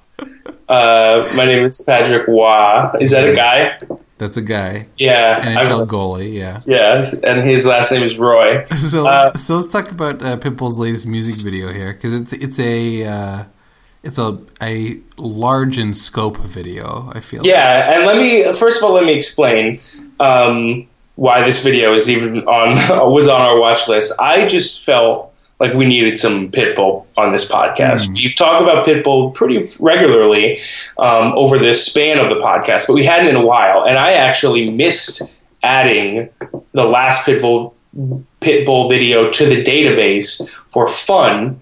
[0.69, 2.91] Uh, my name is Patrick Wah.
[3.01, 3.77] Is that a guy?
[4.17, 4.87] That's a guy.
[4.97, 6.33] Yeah, NHL goalie.
[6.33, 6.61] Yeah.
[6.65, 8.65] Yeah, and his last name is Roy.
[8.77, 12.59] So uh, so let's talk about uh, Pitbull's latest music video here because it's it's
[12.59, 13.43] a uh,
[14.03, 17.11] it's a a large in scope video.
[17.13, 17.45] I feel.
[17.45, 17.95] Yeah, like.
[17.97, 19.79] and let me first of all let me explain
[20.19, 22.71] um, why this video is even on
[23.11, 24.13] was on our watch list.
[24.19, 28.07] I just felt like we needed some Pitbull on this podcast.
[28.07, 28.13] Mm.
[28.15, 30.61] We've talked about Pitbull pretty regularly
[30.97, 34.13] um, over the span of the podcast, but we hadn't in a while, and I
[34.13, 36.29] actually missed adding
[36.71, 37.73] the last Pitbull
[38.39, 41.61] Pitbull video to the database for fun.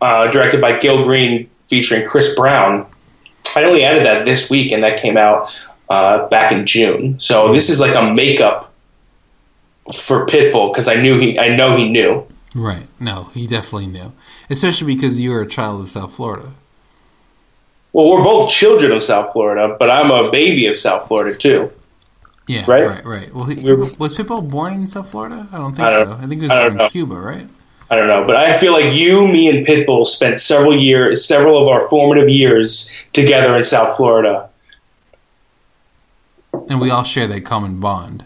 [0.00, 2.86] Uh, directed by Gil Green featuring Chris Brown.
[3.56, 5.44] I only added that this week, and that came out
[5.88, 7.18] uh, back in June.
[7.18, 8.72] So this is like a makeup
[9.94, 12.26] for Pitbull because I knew he, I know he knew.
[12.54, 12.86] Right.
[12.98, 14.12] No, he definitely knew,
[14.50, 16.52] especially because you are a child of South Florida.
[17.92, 21.72] Well, we're both children of South Florida, but I'm a baby of South Florida too.
[22.46, 23.34] Yeah, right, right, right.
[23.34, 25.48] Well, he, was Pitbull born in South Florida?
[25.52, 26.12] I don't think I don't, so.
[26.14, 27.48] I think he was born in Cuba, right?
[27.90, 31.60] I don't know, but I feel like you, me, and Pitbull spent several years, several
[31.60, 34.48] of our formative years together in South Florida.
[36.68, 38.24] And we all share that common bond.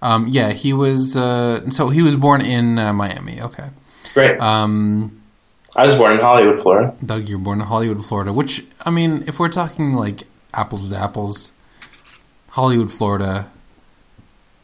[0.00, 1.14] Um, yeah, he was.
[1.14, 3.40] Uh, so he was born in uh, Miami.
[3.40, 3.68] Okay,
[4.14, 4.40] great.
[4.40, 5.22] Um,
[5.76, 6.96] I was born in Hollywood, Florida.
[7.04, 8.32] Doug, you're born in Hollywood, Florida.
[8.32, 10.22] Which I mean, if we're talking like
[10.54, 11.52] apples to apples,
[12.50, 13.52] Hollywood, Florida,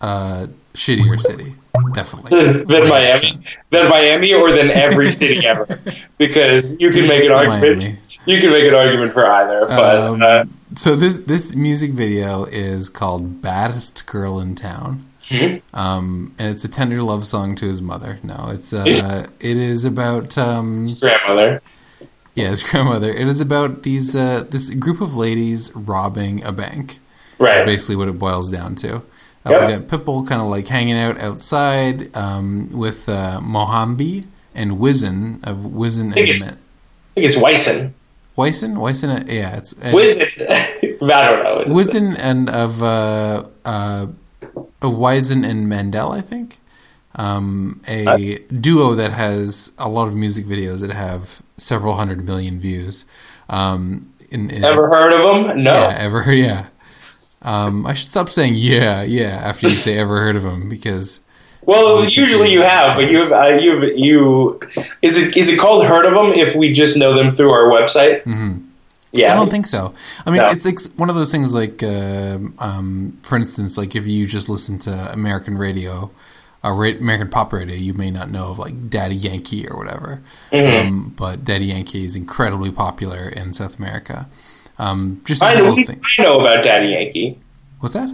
[0.01, 1.55] uh, shittier city
[1.93, 2.31] definitely.
[2.31, 5.81] Than, than Miami, than Miami, or than every city ever,
[6.19, 7.79] because you can make an argument.
[7.79, 7.97] Miami.
[8.27, 9.61] You can make an argument for either.
[9.69, 10.45] But um, uh,
[10.77, 15.77] so this this music video is called "Baddest Girl in Town." Mm-hmm.
[15.77, 18.19] Um, and it's a tender love song to his mother.
[18.23, 21.63] No, it's uh, it is about um, his grandmother.
[22.35, 23.11] Yeah, his grandmother.
[23.11, 26.99] It is about these uh, this group of ladies robbing a bank.
[27.39, 27.57] Right.
[27.57, 29.03] That's basically what it boils down to.
[29.49, 29.67] Uh, yep.
[29.67, 35.43] We got Pitbull kind of like hanging out outside um, with uh, Mohombi and Wizen
[35.45, 36.11] of Wizen.
[36.11, 36.67] I think it's, I
[37.15, 37.95] think it's Wyson.
[38.37, 40.47] Wyson, Wyson, uh, yeah, it's, Wizen.
[41.11, 41.75] I don't know.
[41.75, 44.07] Wizen and of uh, uh,
[44.81, 46.59] Wyzen and Mandel, I think.
[47.15, 52.61] Um, a duo that has a lot of music videos that have several hundred million
[52.61, 53.07] views.
[53.49, 55.63] Um, in, in ever heard of them?
[55.63, 55.75] No.
[55.75, 56.33] Yeah, ever?
[56.33, 56.67] Yeah.
[57.43, 61.21] Um, I should stop saying yeah, yeah after you say ever heard of him because.
[61.63, 64.59] Well, usually you have, but you have, uh, you have, you
[65.03, 67.65] is it is it called heard of them if we just know them through our
[67.65, 68.23] website?
[68.23, 68.69] Mm-hmm.
[69.13, 69.95] Yeah, I don't think so.
[70.27, 70.51] I mean, no.
[70.51, 71.55] it's like one of those things.
[71.55, 76.11] Like, uh, um, for instance, like if you just listen to American radio,
[76.63, 80.23] uh, American pop radio, you may not know of like Daddy Yankee or whatever.
[80.53, 80.87] Mm-hmm.
[80.87, 84.29] Um, but Daddy Yankee is incredibly popular in South America.
[84.79, 87.39] Um, just I know, I know about Daddy Yankee.
[87.81, 88.09] What's that?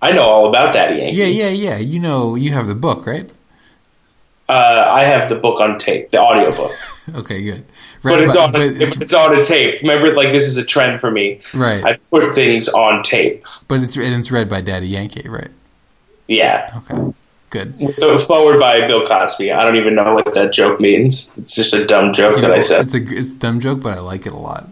[0.00, 1.16] I know all about Daddy Yankee.
[1.16, 1.78] Yeah, yeah, yeah.
[1.78, 3.30] You know, you have the book, right?
[4.48, 6.70] Uh, I have the book on tape, the audio book.
[7.14, 7.64] okay, good.
[8.02, 8.52] Right, but it's but, on.
[8.52, 9.80] But it's, it's, on a tape.
[9.80, 11.40] Remember, like this is a trend for me.
[11.54, 11.82] Right.
[11.82, 13.44] I put things on tape.
[13.68, 15.50] But it's and it's read by Daddy Yankee, right?
[16.28, 16.70] Yeah.
[16.76, 17.14] Okay.
[17.54, 17.94] Good.
[17.94, 19.52] So foreword by Bill Cosby.
[19.52, 21.38] I don't even know what that joke means.
[21.38, 22.80] It's just a dumb joke you that know, I said.
[22.80, 24.64] It's a it's a dumb joke, but I like it a lot.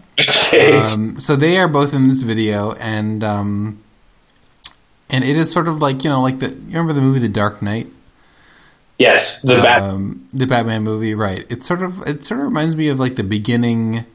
[0.53, 3.81] um, so they are both in this video, and um,
[5.09, 7.29] and it is sort of like you know, like the you remember the movie The
[7.29, 7.87] Dark Knight.
[8.99, 11.49] Yes, the um, the Batman movie, right?
[11.49, 14.05] It sort of it sort of reminds me of like the beginning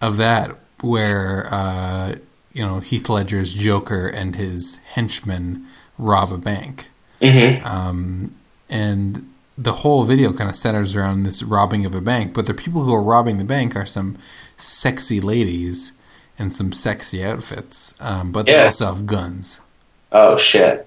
[0.00, 2.16] of that, where uh,
[2.52, 6.88] you know Heath Ledger's Joker and his henchmen rob a bank
[7.20, 7.64] Mm-hmm.
[7.66, 8.34] Um,
[8.70, 12.54] and the whole video kind of centers around this robbing of a bank, but the
[12.54, 14.16] people who are robbing the bank are some
[14.56, 15.92] sexy ladies
[16.38, 18.80] in some sexy outfits, um, but they Yes.
[18.80, 19.60] also have guns.
[20.12, 20.86] Oh shit.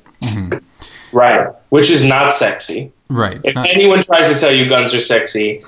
[1.11, 1.49] Right.
[1.69, 2.91] Which is not sexy.
[3.09, 3.39] Right.
[3.43, 5.61] If Not- anyone tries to tell you guns are sexy,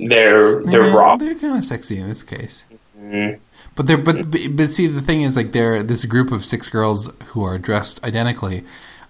[0.00, 1.18] they're they're Yeah, wrong.
[1.18, 2.64] They're kind of sexy in this case.
[3.00, 3.38] Mhm.
[3.76, 6.68] But they're but but but see the thing is like they're this group of six
[6.68, 8.64] girls who are dressed identically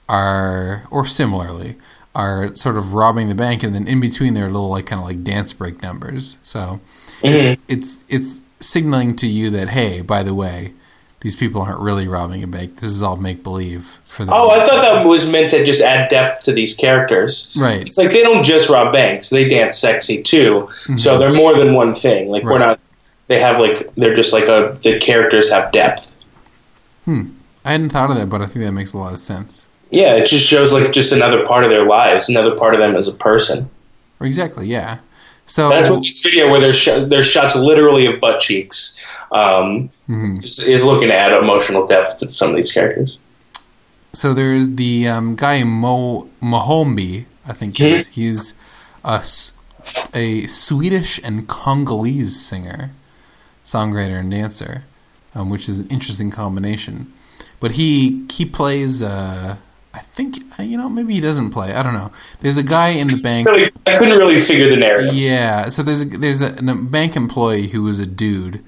[0.09, 1.77] are or similarly
[2.15, 5.01] are sort of robbing the bank and then in between there are little like kind
[5.01, 6.37] of like dance break numbers.
[6.43, 6.81] So
[7.23, 7.59] Mhm.
[7.69, 10.73] it's it's signaling to you that hey, by the way,
[11.21, 12.77] these people aren't really robbing a bank.
[12.77, 15.83] This is all make believe for the Oh, I thought that was meant to just
[15.83, 17.53] add depth to these characters.
[17.57, 17.81] right.
[17.83, 20.69] It's like they don't just rob banks; they dance sexy too.
[20.97, 22.29] So they're more than one thing.
[22.31, 22.61] Like we're Mm-hmm.
[22.63, 22.81] Not.
[23.27, 26.17] They have like they're just like a the characters have depth.
[27.05, 27.23] Hmm.
[27.65, 29.69] I hadn't thought of that, but I think that makes a lot of sense.
[29.91, 32.95] Yeah, it just shows like just another part of their lives, another part of them
[32.97, 33.71] as a person.
[34.21, 34.67] Exactly.
[34.67, 34.99] Yeah.
[35.47, 39.01] So That's what this video where there's sh- there's shots literally of butt cheeks
[39.33, 40.45] um, Mhm.
[40.45, 43.17] is, is looking to add emotional depth to some of these characters.
[44.13, 48.53] so there's the um, guy Mo Mohombi, I think is he's
[50.15, 52.91] a Swedish and Congolese singer,
[53.65, 54.85] songwriter and dancer,
[55.35, 57.11] um, which is an interesting combination.
[57.61, 59.03] But he he plays.
[59.03, 59.57] Uh,
[59.95, 61.75] I think uh, you know maybe he doesn't play.
[61.75, 62.13] I don't know.
[62.41, 63.49] There's a guy in the bank.
[63.49, 65.15] Really, I couldn't really figure the narrative.
[65.15, 68.65] Yeah, so there's a, there's a, a bank employee who is a dude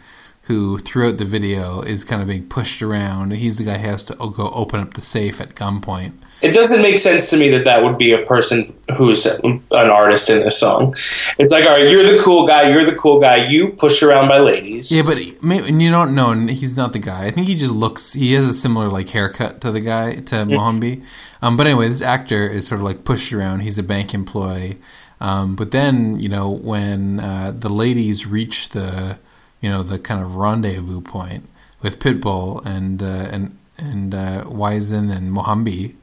[0.50, 3.30] who throughout the video is kind of being pushed around.
[3.32, 6.12] He's the guy who has to go open up the safe at gunpoint.
[6.42, 10.28] It doesn't make sense to me that that would be a person who's an artist
[10.28, 10.96] in this song.
[11.38, 14.26] It's like, all right, you're the cool guy, you're the cool guy, you push around
[14.28, 14.90] by ladies.
[14.90, 16.32] Yeah, but he- and you don't know.
[16.48, 17.26] He's not the guy.
[17.26, 18.14] I think he just looks.
[18.14, 21.04] He has a similar like haircut to the guy to Mohombi.
[21.42, 23.60] Um, but anyway, this actor is sort of like pushed around.
[23.60, 24.78] He's a bank employee.
[25.20, 29.18] Um, but then you know when uh, the ladies reach the
[29.60, 31.48] you know the kind of rendezvous point
[31.82, 35.94] with Pitbull and uh, and and uh, Wisin and Mohombi,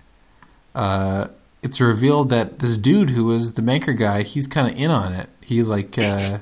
[0.73, 1.27] uh,
[1.61, 5.13] it's revealed that this dude who was the banker guy, he's kind of in on
[5.13, 5.29] it.
[5.41, 5.97] He like.
[5.97, 6.37] Uh,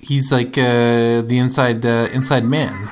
[0.00, 2.90] he's like uh, the inside uh, inside man.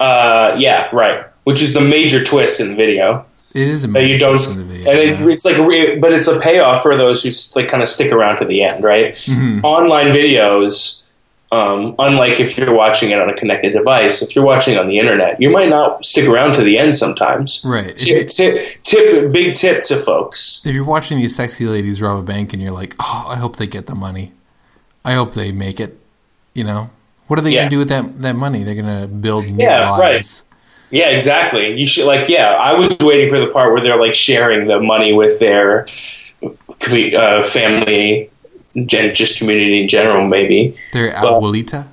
[0.00, 1.26] Uh, yeah, right.
[1.44, 3.24] Which is the major twist in the video.
[3.54, 5.28] It is a That you don't, in the video, and it, yeah.
[5.28, 5.56] it's like,
[6.00, 8.84] but it's a payoff for those who like kind of stick around to the end,
[8.84, 9.14] right?
[9.14, 9.64] Mhm.
[9.64, 11.04] Online videos,
[11.50, 14.98] um, unlike if you're watching it on a connected device, if you're watching on the
[14.98, 17.64] internet, you might not stick around to the end sometimes.
[17.66, 17.96] right.
[17.96, 20.64] Tip, tip, tip, big tip to folks.
[20.66, 23.56] if you're watching these sexy ladies rob a bank and you're like, oh, I hope
[23.56, 24.32] they get the money.
[25.04, 25.98] I hope they make it.
[26.54, 26.90] You know,
[27.28, 27.60] what are they Yeah.
[27.60, 28.62] gonna do with that that money?
[28.64, 30.42] They're gonna build new Yeah, right.
[30.90, 31.72] Yeah, exactly.
[31.78, 32.52] You should like, yeah.
[32.54, 35.86] I was waiting for the part where they're like sharing the money with their
[36.42, 38.30] uh, family,
[38.86, 40.26] gen- just community in general.
[40.26, 41.86] Maybe They're Well- abuelita.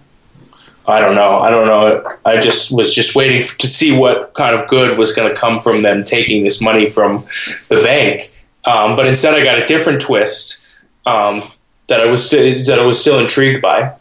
[0.87, 1.39] I don't know.
[1.39, 2.03] I don't know.
[2.25, 5.59] I just was just waiting to see what kind of good was going to come
[5.59, 7.25] from them taking this money from
[7.69, 8.31] the bank.
[8.65, 10.61] Um, but instead, I got a different twist
[11.07, 11.41] um,
[11.87, 13.93] that I was st- that I was still intrigued by.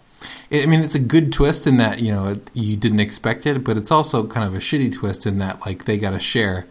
[0.53, 3.79] I mean, it's a good twist in that you know you didn't expect it, but
[3.79, 6.67] it's also kind of a shitty twist in that like they got to share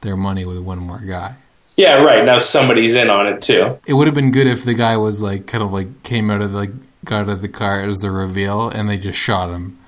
[0.00, 1.36] their money with one more guy.
[1.76, 2.24] Yeah, right.
[2.24, 3.78] Now somebody's in on it too.
[3.86, 6.42] It would have been good if the guy was like kind of like came out
[6.42, 6.70] of the like
[7.04, 9.78] got out of the car as the reveal and they just shot him.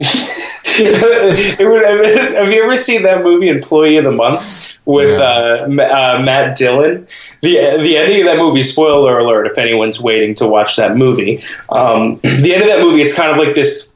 [0.00, 5.24] it would, have you ever seen that movie Employee of the Month with Yeah.
[5.24, 7.06] uh, uh, Matt Dillon?
[7.42, 8.62] The the ending of that movie.
[8.62, 9.46] Spoiler alert!
[9.46, 13.02] If anyone's waiting to watch that movie, um, the end of that movie.
[13.02, 13.92] It's kind of like this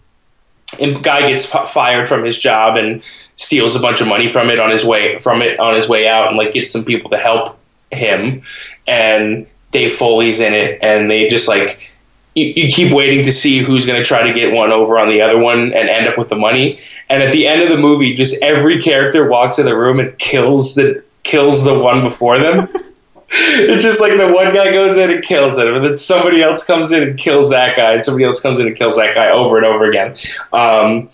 [1.02, 3.02] guy gets fired from his job and
[3.46, 6.08] steals a bunch of money from it on his way from it on his way
[6.08, 7.58] out, and like gets some people to help
[7.92, 8.42] him.
[8.88, 11.92] And Dave Foley's in it, and they just like
[12.34, 15.08] you, you keep waiting to see who's going to try to get one over on
[15.08, 16.80] the other one and end up with the money.
[17.08, 20.18] And at the end of the movie, just every character walks in the room and
[20.18, 22.68] kills the kills the one before them.
[23.30, 26.64] it's just like the one guy goes in and kills it, and then somebody else
[26.64, 29.30] comes in and kills that guy, and somebody else comes in and kills that guy
[29.30, 30.16] over and over again.
[30.52, 31.08] Um,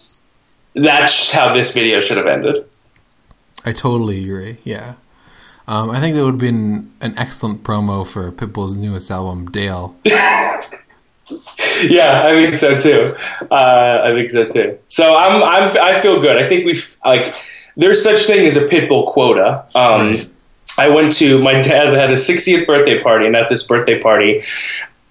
[0.75, 2.67] that's just how this video should have ended.
[3.65, 4.59] I totally agree.
[4.65, 4.95] Yeah.
[5.69, 9.95] Um, I think that would have been an excellent promo for Pitbull's newest album, Dale.
[10.05, 10.61] yeah,
[12.25, 13.15] I think so too.
[13.51, 14.79] Uh, I think so too.
[14.89, 16.37] So I'm, I'm, I feel good.
[16.37, 17.35] I think we've like
[17.77, 19.65] there's such thing as a pitbull quota.
[19.75, 20.29] Um, Right.
[20.79, 24.43] I went to my dad had a 60th birthday party, and at this birthday party,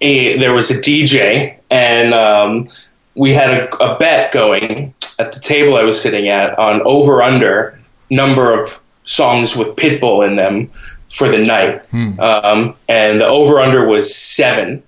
[0.00, 2.68] a, there was a DJ, and um,
[3.14, 4.92] we had a, a bet going
[5.22, 7.78] at the table I was sitting at on over under
[8.10, 10.70] number of songs with Pitbull in them
[11.10, 11.82] for the night,
[12.20, 14.82] um, and the over under was seven.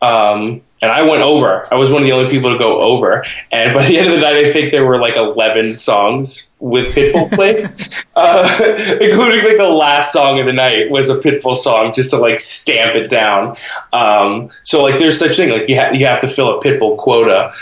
[0.00, 1.66] Um, and I went over.
[1.72, 3.24] I was one of the only people to go over.
[3.50, 6.94] And by the end of the night, I think there were like eleven songs with
[6.94, 7.68] Pitbull played,
[8.14, 8.58] uh,
[9.00, 12.38] including like the last song of the night was a Pitbull song, just to like
[12.38, 13.56] stamp it down.
[13.92, 16.96] Um, so like, there's such thing like you have you have to fill a Pitbull
[16.96, 17.52] quota.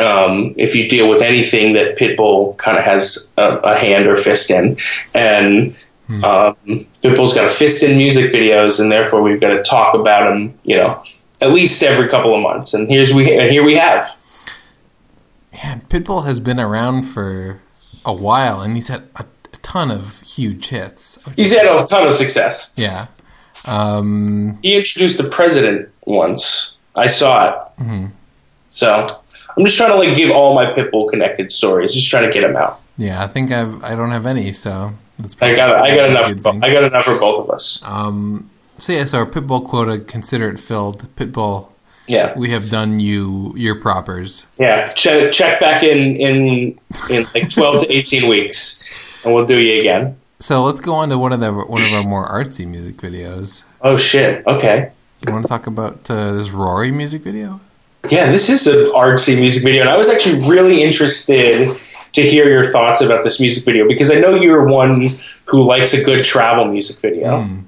[0.00, 4.16] Um, if you deal with anything that Pitbull kind of has a, a hand or
[4.16, 4.76] fist in,
[5.14, 5.76] and
[6.08, 6.56] um,
[7.02, 10.58] Pitbull's got a fist in music videos, and therefore we've got to talk about him,
[10.64, 11.02] you know,
[11.40, 12.72] at least every couple of months.
[12.74, 14.06] And here's we and here we have.
[15.52, 17.60] Man, Pitbull has been around for
[18.04, 21.18] a while, and he's had a, a ton of huge hits.
[21.36, 22.72] He's had a ton of success.
[22.76, 23.08] Yeah.
[23.66, 26.78] Um, He introduced the president once.
[26.94, 28.10] I saw it.
[28.70, 29.20] So
[29.60, 31.92] I'm just trying to like give all my Pitbull connected stories.
[31.92, 32.80] Just trying to get them out.
[32.96, 36.28] yeah, I think I've I don't have any, so that's I got I got enough.
[36.42, 36.64] For.
[36.64, 37.82] I got enough for both of us.
[37.84, 38.48] Um,
[38.78, 41.14] so yeah, so our Pitbull quota, consider it filled.
[41.16, 41.68] Pitbull,
[42.06, 44.46] Yeah, we have done you your propers.
[44.58, 44.92] yeah.
[44.94, 46.78] Check check back in in
[47.10, 48.82] in like 12 to 18 weeks,
[49.24, 50.16] and we'll do you again.
[50.38, 53.64] So let's go on to one of the one of our more artsy music videos.
[53.82, 54.46] Oh shit.
[54.46, 54.90] Okay.
[55.26, 57.60] You want to talk about uh, this Raury music video?
[58.10, 61.78] Yeah, this is an artsy music video, and I was actually really interested
[62.12, 65.06] to hear your thoughts about this music video because I know you're one
[65.44, 67.42] who likes a good travel music video.
[67.42, 67.60] Hmm.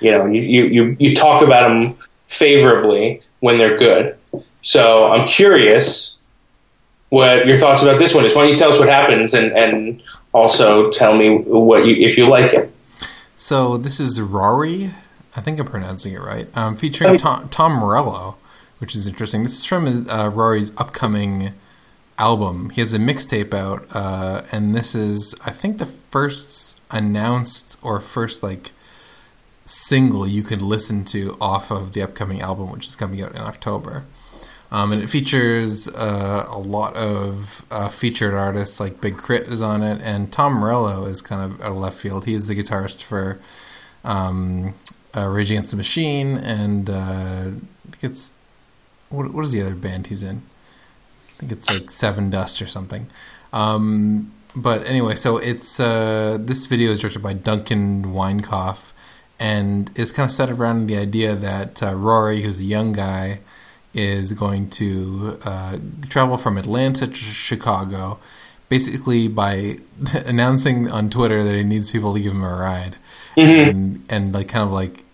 [0.00, 4.16] You know, you, you, you, you talk about them favorably when they're good.
[4.62, 6.20] So I'm curious
[7.08, 8.34] what your thoughts about this one is.
[8.34, 10.02] Why don't you tell us what happens and, and
[10.32, 12.72] also tell me what you if you like it.
[13.36, 14.92] So this is Raury.
[15.36, 16.48] I think I'm pronouncing it right.
[16.54, 18.36] Um, featuring Tom, Tom Morello,
[18.80, 19.42] which is interesting.
[19.42, 21.52] This is from uh, Raury's upcoming
[22.18, 22.70] album.
[22.70, 28.00] He has a mixtape out, uh, and this is I think the first announced or
[28.00, 28.72] first like
[29.66, 33.42] single you could listen to off of the upcoming album, which is coming out in
[33.42, 34.04] October.
[34.72, 39.50] Um, and it features uh, a lot of uh, featured artists, like Big K.R.I.T.
[39.50, 42.24] is on it, and Tom Morello is kind of out of left field.
[42.24, 43.40] He's the guitarist for
[44.04, 44.74] um,
[45.16, 47.50] uh, Rage Against the Machine, and uh,
[48.00, 48.32] it's
[49.10, 50.42] what, what is the other band he's in?
[51.36, 53.08] I think it's like Seven Dust or something.
[53.52, 58.92] Um, but anyway, so it's uh, this video is directed by Duncan Weinkoff,
[59.38, 63.40] and is kind of set around the idea that uh, Raury, who's a young guy,
[63.94, 68.18] is going to uh, travel from Atlanta to Chicago,
[68.68, 69.78] basically by
[70.14, 72.96] announcing on Twitter that he needs people to give him a ride,
[73.36, 75.04] and and like kind of like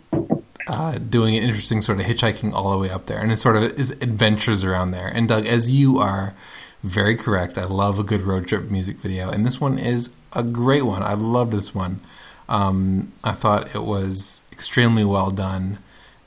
[0.67, 3.57] uh, doing an interesting sort of hitchhiking all the way up there, and it sort
[3.57, 5.09] of is adventures around there.
[5.09, 6.35] And Doug, as you are
[6.83, 10.43] very correct, I love a good road trip music video, and this one is a
[10.43, 11.03] great one.
[11.03, 12.01] I love this one.
[12.49, 15.79] Um, I thought it was extremely well done,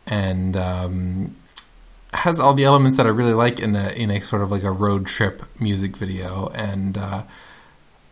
[0.06, 1.36] and um,
[2.14, 4.64] has all the elements that I really like in a in a sort of like
[4.64, 6.50] a road trip music video.
[6.56, 7.24] And uh,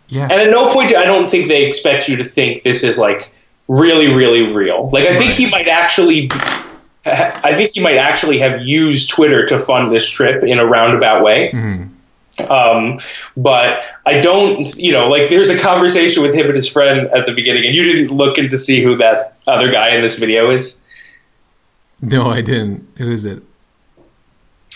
[0.07, 2.97] yeah, And at no point I don't think they expect you to think this is
[2.97, 3.31] like
[3.67, 4.89] really, really real.
[4.91, 6.29] Like I think he might actually
[7.05, 11.23] I think he might actually have used Twitter to fund this trip in a roundabout
[11.23, 11.51] way.
[12.49, 12.99] Um,
[13.35, 17.25] but I don't, you know, like there's a conversation with him and his friend at
[17.25, 20.19] the beginning, and you didn't look in to see who that other guy in this
[20.19, 20.83] video is.
[22.01, 22.87] no, I didn't.
[22.97, 23.41] Who is it?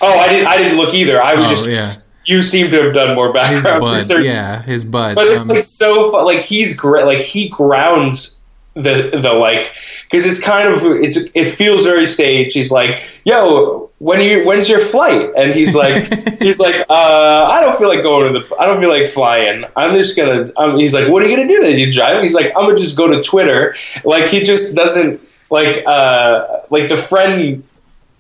[0.02, 0.48] Oh, I didn't.
[0.48, 1.22] I didn't look either.
[1.22, 1.68] I was Oh, just.
[1.70, 1.92] yeah.
[2.26, 3.34] You seem to have done more His
[3.64, 3.96] background bud.
[3.96, 4.26] research.
[4.26, 5.16] Yeah, his bud.
[5.16, 6.26] But it's Um, like so fun.
[6.26, 7.06] Like he's great.
[7.06, 8.41] Like he grounds
[8.74, 12.56] the the like because it's kind of it's it feels very staged.
[12.56, 14.46] He's like, "Yo, when are you?
[14.46, 18.40] When's your flight?" And he's like, he's like, uh, "I don't feel like going to
[18.40, 18.56] the.
[18.58, 19.66] I don't feel like flying.
[19.76, 21.78] I'm just gonna." Um, he's like, "What are you gonna do then?
[21.78, 25.86] You drive?" He's like, "I'm gonna just go to Twitter." Like he just doesn't like
[25.86, 27.64] uh like the friend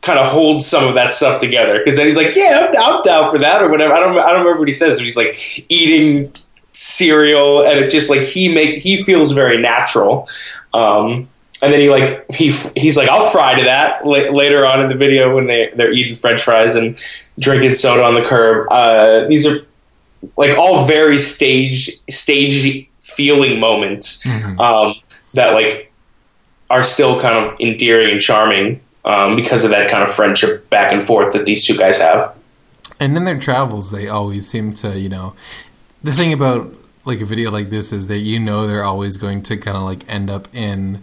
[0.01, 3.01] kind of holds some of that stuff together because then he's like, "Yeah, I'm, I'm
[3.03, 3.93] down for that" or whatever.
[3.93, 6.33] I don't I don't remember what he says, but he's like eating
[6.73, 10.27] cereal, and it just like he make he feels very natural.
[10.73, 11.29] Um,
[11.61, 14.89] and then he like he he's like, "I'll fry to that" la- later on in
[14.89, 16.97] the video when they they're eating French fries and
[17.39, 18.67] drinking soda on the curb.
[18.71, 19.57] Uh, these are
[20.37, 24.25] like all very stage stagey feeling moments
[24.59, 24.95] um,
[25.33, 25.91] that like
[26.69, 30.93] are still kind of endearing and charming um, because of that kind of friendship back
[30.93, 32.35] and forth that these two guys have.
[32.99, 35.33] And in their travels, they always seem to, you know,
[36.03, 36.73] the thing about
[37.05, 39.83] like a video like this is that you know they're always going to kind of
[39.83, 41.01] like end up in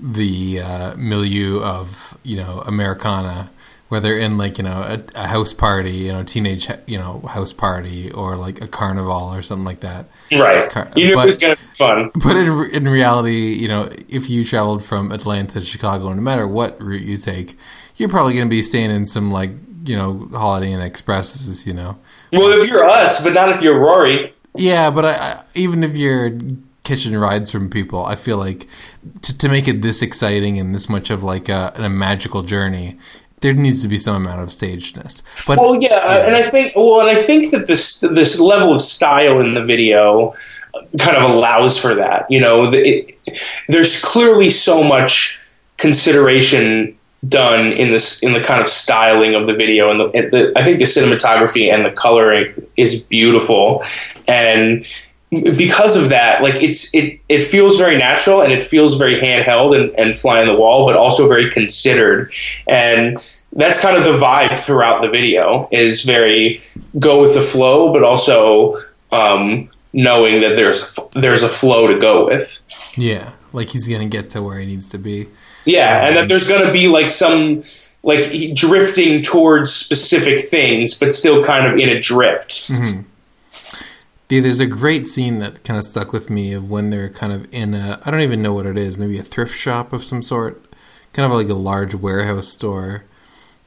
[0.00, 3.50] the uh, milieu of you know Americana,
[3.88, 7.20] where they're in like you know a, a house party, you know, teenage you know
[7.28, 10.06] house party, or like a carnival or something like that.
[10.32, 10.68] Right.
[10.68, 12.10] Car- you knew but- it was going to be fun.
[12.22, 16.46] But in, in reality, you know, if you traveled from Atlanta to Chicago, no matter
[16.46, 17.56] what route you take,
[17.96, 19.50] you're probably going to be staying in some like
[19.84, 21.98] you know Holiday Inn Expresses, you know.
[22.32, 24.32] Well, if you're us, but not if you're Raury.
[24.56, 26.38] Yeah, but I, I, even if you're
[26.84, 28.66] catching rides from people, I feel like
[29.22, 32.96] to, to make it this exciting and this much of like a, a magical journey,
[33.40, 35.22] there needs to be some amount of stagedness.
[35.46, 38.74] But Well, yeah, uh, and I think well, and I think that this this level
[38.74, 40.34] of style in the video
[40.98, 42.30] kind of allows for that.
[42.30, 43.18] You know, it,
[43.68, 45.40] there's clearly so much
[45.76, 46.96] consideration
[47.28, 50.64] done in this in the kind of styling of the video, and the, the I
[50.64, 53.82] think the cinematography and the coloring is beautiful,
[54.28, 54.86] and
[55.30, 59.78] because of that, like it's it it feels very natural and it feels very handheld
[59.78, 62.32] and, and fly on the wall, but also very considered.
[62.66, 63.18] And
[63.52, 66.62] that's kind of the vibe throughout the video is very
[66.98, 68.76] go with the flow, but also
[69.12, 72.62] um, knowing that there's there's a flow to go with.
[72.96, 75.26] yeah, like he's to get to where he needs to be.
[75.66, 77.64] Yeah, and that there's going to be like some
[78.02, 82.70] like drifting towards specific things, but still kind of in a drift.
[84.28, 87.32] Dude, there's a great scene that kind of stuck with me of when they're kind
[87.32, 90.04] of in a I don't even know what it is, maybe a thrift shop of
[90.04, 90.64] some sort,
[91.12, 93.04] kind of like a large warehouse store,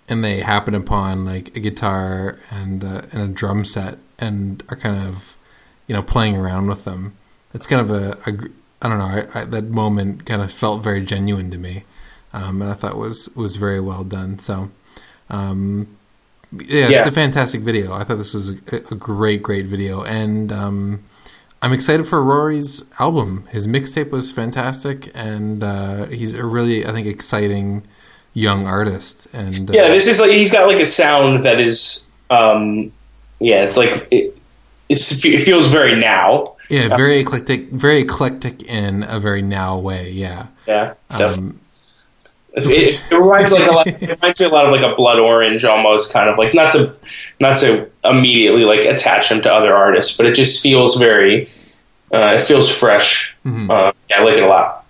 [0.08, 4.76] and they happen upon like a guitar and uh, and a drum set and are
[4.76, 5.38] kind of
[5.88, 7.16] you know playing around with them.
[7.54, 8.34] It's kind of a, a
[8.82, 11.84] I don't know I, I, that moment kind of felt very genuine to me,
[12.34, 14.40] um, and I thought was was very well done.
[14.40, 14.72] So.
[15.30, 15.96] Um,
[16.52, 16.98] yeah, Yeah.
[16.98, 17.94] it's a fantastic video.
[17.94, 21.04] I thought this was a, a great, great video, and um,
[21.62, 23.46] I'm excited for Raury's album.
[23.52, 27.84] His mixtape was fantastic, and uh, he's a really, I think, exciting
[28.34, 29.28] young artist.
[29.34, 32.92] And uh, Yeah, this is like he's got like a sound that is, um,
[33.40, 34.40] yeah, it's like it,
[34.88, 36.56] it's, it feels very now.
[36.70, 40.12] Yeah, very eclectic, very eclectic in a very now way.
[40.12, 41.60] Yeah, Yeah, um,
[42.54, 43.88] It, it, it reminds like a lot.
[44.02, 46.72] It reminds me a lot of like a blood orange, almost kind of like not
[46.74, 46.94] to
[47.40, 51.50] not to immediately like attach him to other artists, but it just feels very.
[52.12, 53.38] Uh, it feels fresh.
[53.46, 54.86] Uh, yeah, I like it a lot.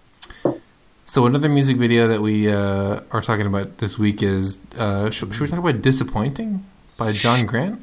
[1.06, 5.34] so another music video that we uh, are talking about this week is uh, should,
[5.34, 6.66] should we talk about "Disappointing"
[6.98, 7.80] by John Grant?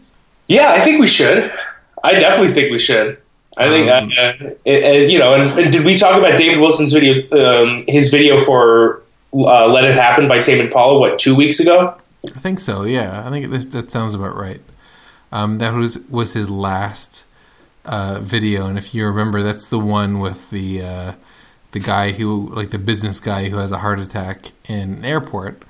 [0.49, 1.53] Yeah, I think we should.
[2.05, 3.19] I definitely think we should.
[3.59, 5.35] I think Um, uh, it, it- you know.
[5.35, 7.15] And, and did we talk about David Wilson's video?
[7.31, 9.03] Um, his video for
[9.33, 10.99] uh, "Let It Happen" by Tame Impala.
[10.99, 11.95] What two weeks ago?
[12.35, 12.83] I think so.
[12.85, 14.61] Yeah, I think that, that sounds about right.
[15.33, 17.25] Um, that was was his last
[17.85, 21.13] uh, video, and if you remember, that's the one with the uh,
[21.73, 25.63] the guy who, like the business guy who has a heart attack in an airport.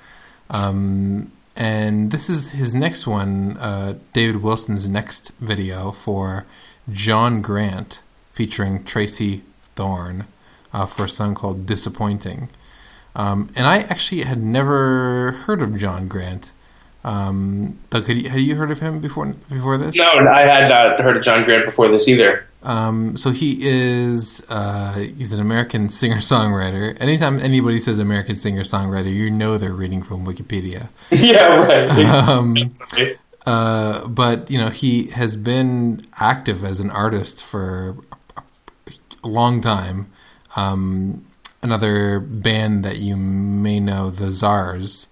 [0.49, 6.45] Um, and this is his next one, uh, David Wilson's next video for
[6.91, 9.43] John Grant, featuring Tracey
[9.75, 10.25] Thorn,
[10.73, 12.49] uh, for a song called "Disappointing."
[13.15, 16.51] Um, and I actually had never heard of John Grant.
[17.03, 19.95] Um, Doug, had you, had you heard of him before before this?
[19.95, 22.47] No, I had not heard of John Grant before this either.
[22.63, 26.99] Um, so he is uh, he's an American singer songwriter.
[26.99, 30.89] Anytime anybody says American singer songwriter, you know they're reading from Wikipedia.
[31.11, 31.87] yeah, right.
[32.27, 32.55] Um.
[33.47, 37.95] Uh, but you know he has been active as an artist for
[39.23, 40.11] a long time.
[40.57, 41.25] Um,
[41.63, 45.07] another band that you may know, the Czars,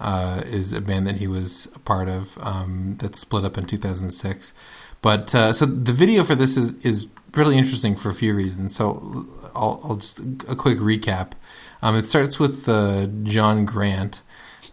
[0.00, 3.66] uh, is a band that he was a part of um, that split up in
[3.66, 4.54] 2006.
[5.02, 8.74] But uh, so the video for this is is really interesting for a few reasons.
[8.74, 11.32] So I'll, I'll just a quick recap.
[11.82, 14.22] Um, it starts with uh, John Grant,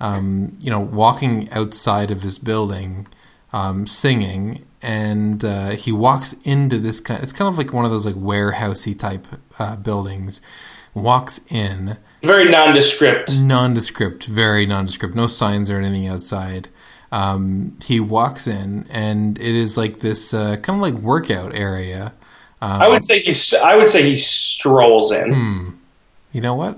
[0.02, 3.08] um, you know, walking outside of his building,
[3.54, 7.22] um, singing, and uh, he walks into this kind.
[7.22, 9.28] It's kind of like one of those like warehousey type
[9.60, 10.41] uh, buildings.
[10.93, 13.32] Walks in, Very nondescript.
[13.32, 16.68] nondescript, very nondescript, no signs or anything outside.
[17.14, 22.12] Um, he walks in, and it is like this uh, kind of like workout area.
[22.62, 23.54] Um, I would say he's.
[23.54, 25.34] I would say he strolls in.
[25.34, 25.70] Hmm.
[26.34, 26.78] you know what?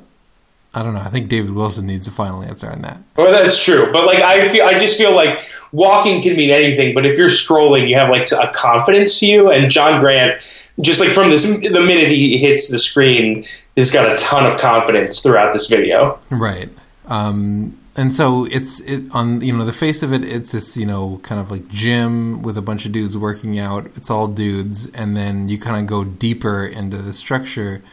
[0.75, 1.01] I don't know.
[1.01, 2.99] I think David Wilson needs a final answer on that.
[3.15, 6.95] Well, that's true, but like I feel, I just feel like walking can mean anything.
[6.95, 9.51] But if you're strolling, you have like a confidence to you.
[9.51, 10.41] And John Grant,
[10.81, 13.45] just like from this, the minute he hits the screen,
[13.77, 16.19] has got a ton of confidence throughout this video.
[16.31, 16.69] Right.
[17.05, 20.85] Um, and so it's it on you know the face of it it's this you
[20.85, 24.89] know kind of like gym with a bunch of dudes working out it's all dudes
[24.91, 27.83] and then you kind of go deeper into the structure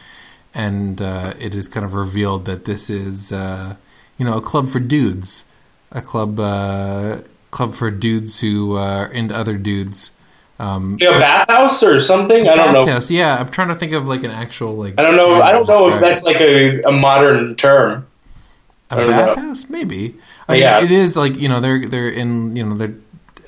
[0.53, 3.75] and uh, it is kind of revealed that this is uh,
[4.17, 5.45] you know a club for dudes
[5.91, 7.19] a club uh,
[7.51, 10.11] club for dudes who uh, are into other dudes.
[10.59, 12.47] Um, know, bathhouse or something.
[12.47, 12.99] I don't know.
[13.09, 14.93] Yeah, I'm trying to think of like an actual like.
[14.99, 15.41] I don't know.
[15.41, 18.07] I don't know if that's like a, a modern term.
[18.91, 19.11] A don't know.
[19.11, 20.15] bathhouse, maybe.
[20.47, 20.83] I mean, Yeah.
[20.83, 22.93] it is like you know they're they're in you know they're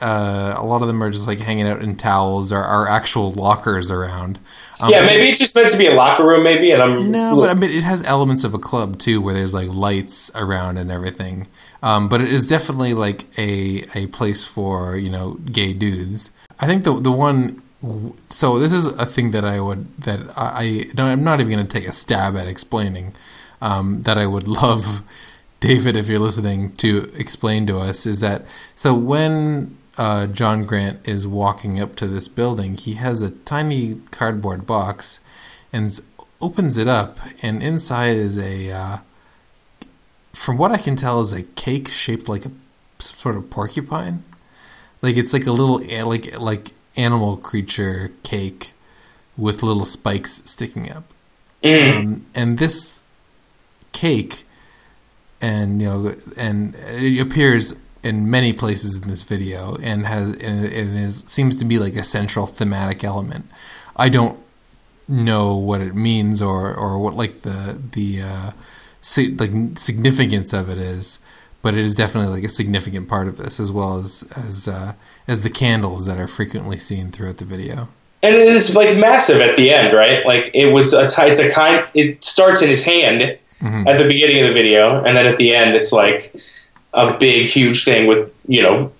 [0.04, 3.32] uh, a lot of them are just like hanging out in towels or are actual
[3.32, 4.38] lockers around.
[4.82, 6.72] Um, yeah, maybe it's just meant to be a locker room, maybe.
[6.72, 9.54] And I'm No, but I mean it has elements of a club too, where there's
[9.54, 11.48] like lights around and everything.
[11.82, 16.32] Um, but it is definitely like a a place for you know gay dudes.
[16.60, 17.62] I think the the one.
[18.30, 21.66] So this is a thing that I would that I, I I'm not even going
[21.66, 23.14] to take a stab at explaining.
[23.62, 25.02] Um, that I would love
[25.62, 28.44] David, if you're listening, to explain to us is that
[28.76, 33.96] so when uh, John Grant is walking up to this building, he has a tiny
[34.12, 35.20] cardboard box
[35.72, 36.00] and
[36.42, 38.98] opens it up, and inside is a, uh,
[40.34, 42.52] from what I can tell, is a cake shaped like a
[43.00, 44.24] sort of porcupine.
[45.02, 48.72] Like it's like a little like like animal creature cake
[49.38, 51.04] with little spikes sticking up.
[51.64, 51.98] Mm.
[51.98, 53.04] Um, and this
[53.92, 54.44] cake,
[55.42, 60.66] and you know, and it appears in many places in this video, and has and
[60.66, 63.46] it is seems to be like a central thematic element.
[63.96, 64.38] I don't
[65.08, 68.52] know what it means or or what like the the uh,
[69.02, 71.20] si- like significance of it is,
[71.62, 74.94] but it is definitely like a significant part of this as well as as uh,
[75.28, 77.88] as the candles that are frequently seen throughout the video.
[78.22, 80.26] and it's like massive at the end, right?
[80.26, 81.86] Like it was a t- it's a kind.
[81.94, 83.88] It starts in his hand Mhm.
[83.88, 86.34] at the beginning of the video, and then at the end, it's like
[86.94, 88.92] a big, huge thing with you know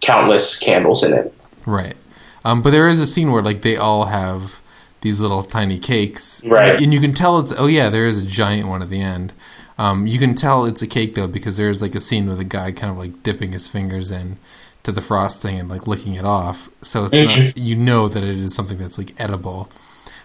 [0.00, 1.34] countless candles in it.
[1.66, 1.96] Right.
[2.44, 4.60] Um, but there is a scene where like they all have
[5.00, 6.80] these little tiny cakes, Right.
[6.80, 9.32] And you can tell it's oh yeah, there is a giant one at the end.
[9.76, 12.44] Um, you can tell it's a cake though because there's like a scene with a
[12.44, 14.38] guy kind of like dipping his fingers in
[14.84, 16.68] to the frosting and like licking it off.
[16.82, 19.68] So it's not you know that it is something that's like edible.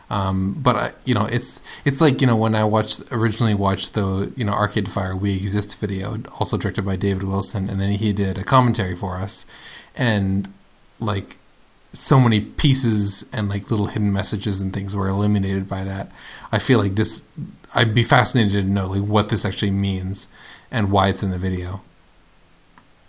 [0.10, 3.94] Um, but I, you know, it's it's like you know when I watched originally watched
[3.94, 7.92] the you know Arcade Fire We Exist video, also directed by David Wilson, and then
[7.92, 9.46] he did a commentary for us,
[9.96, 10.52] and
[11.00, 11.38] like
[11.94, 16.12] so many pieces and like little hidden messages and things were eliminated by that.
[16.52, 17.24] I feel like this.
[17.76, 20.28] I'd be fascinated to know like what this actually means
[20.72, 21.82] and why it's in the video.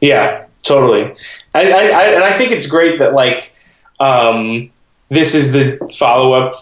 [0.01, 1.15] Yeah, totally.
[1.55, 3.53] I, I, I and I think it's great that like
[4.01, 4.71] um,
[5.11, 6.55] this is the follow up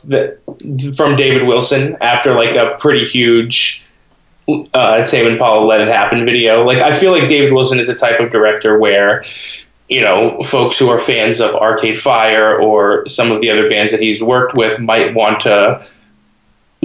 [0.97, 3.87] from David Wilson after like a pretty huge
[4.73, 6.65] uh, Tame Impala Let It Happen video.
[6.65, 9.23] Like I feel like David Wilson is a type of director where
[9.89, 13.93] you know folks who are fans of Arcade Fire or some of the other bands
[13.93, 15.87] that he's worked with might want to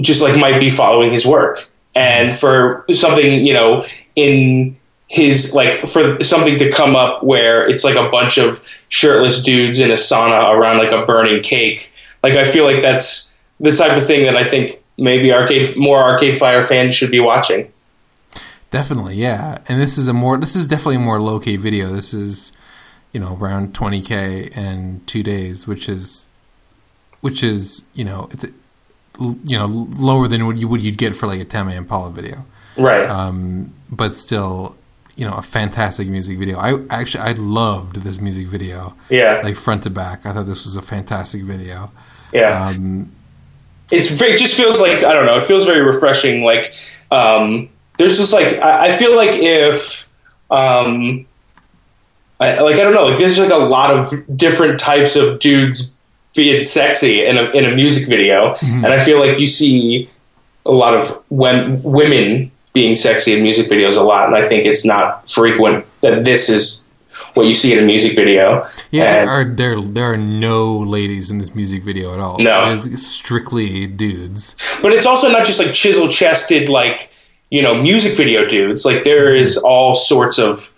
[0.01, 3.85] just like might be following his work and for something you know
[4.15, 4.77] in
[5.13, 9.79] his like for something to come up where it's like a bunch of shirtless dudes
[9.79, 11.93] in a sauna around like a burning cake
[12.23, 16.01] like i feel like that's the type of thing that i think maybe arcade more
[16.01, 17.71] arcade fire fans should be watching
[18.73, 19.59] Definitely, yeah.
[19.69, 21.89] And this is a more this is definitely a more low key video.
[21.89, 22.51] This is,
[23.11, 26.27] you know, around twenty K and two days, which is
[27.21, 28.45] which is, you know, it's
[29.19, 32.47] you know, lower than what you would you'd get for like a Tame Impala video.
[32.75, 34.75] right Um, but still,
[35.15, 36.57] you know, a fantastic music video.
[36.57, 38.95] I actually I loved this music video.
[39.09, 40.25] yeah Like front to back.
[40.25, 41.91] I thought this was a fantastic video.
[42.31, 43.11] yeah Um,
[43.91, 45.37] it's it just feels like I don't know.
[45.37, 46.43] It feels very refreshing.
[46.43, 46.73] Like
[47.11, 50.09] um, there's just like I, I feel like if
[50.49, 51.25] um,
[52.39, 53.05] I, like I don't know.
[53.05, 55.99] Like there's like a lot of different types of dudes
[56.35, 60.09] being sexy in a in a music video, and I feel like you see
[60.65, 64.65] a lot of when, women being sexy in music videos a lot, and I think
[64.65, 66.89] it's not frequent that this is
[67.35, 68.67] what you see in a music video.
[68.91, 72.37] Yeah, And- there are there there are no ladies in this music video at all.
[72.39, 72.69] No.
[72.69, 74.55] it is strictly dudes.
[74.81, 77.11] but it's also not just like chisel chested like
[77.49, 79.41] you know music video dudes like there mm-hmm.
[79.41, 80.73] is all sorts of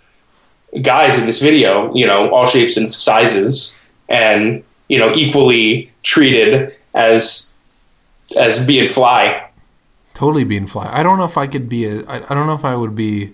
[0.82, 6.74] guys in this video you know all shapes and sizes and you know equally treated
[6.94, 7.54] as
[8.38, 9.45] as being fly
[10.16, 10.88] Totally being fly.
[10.90, 12.00] I don't know if I could be a.
[12.06, 13.32] I, I don't know if I would be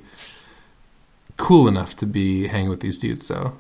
[1.37, 3.55] cool enough to be hanging with these dudes though.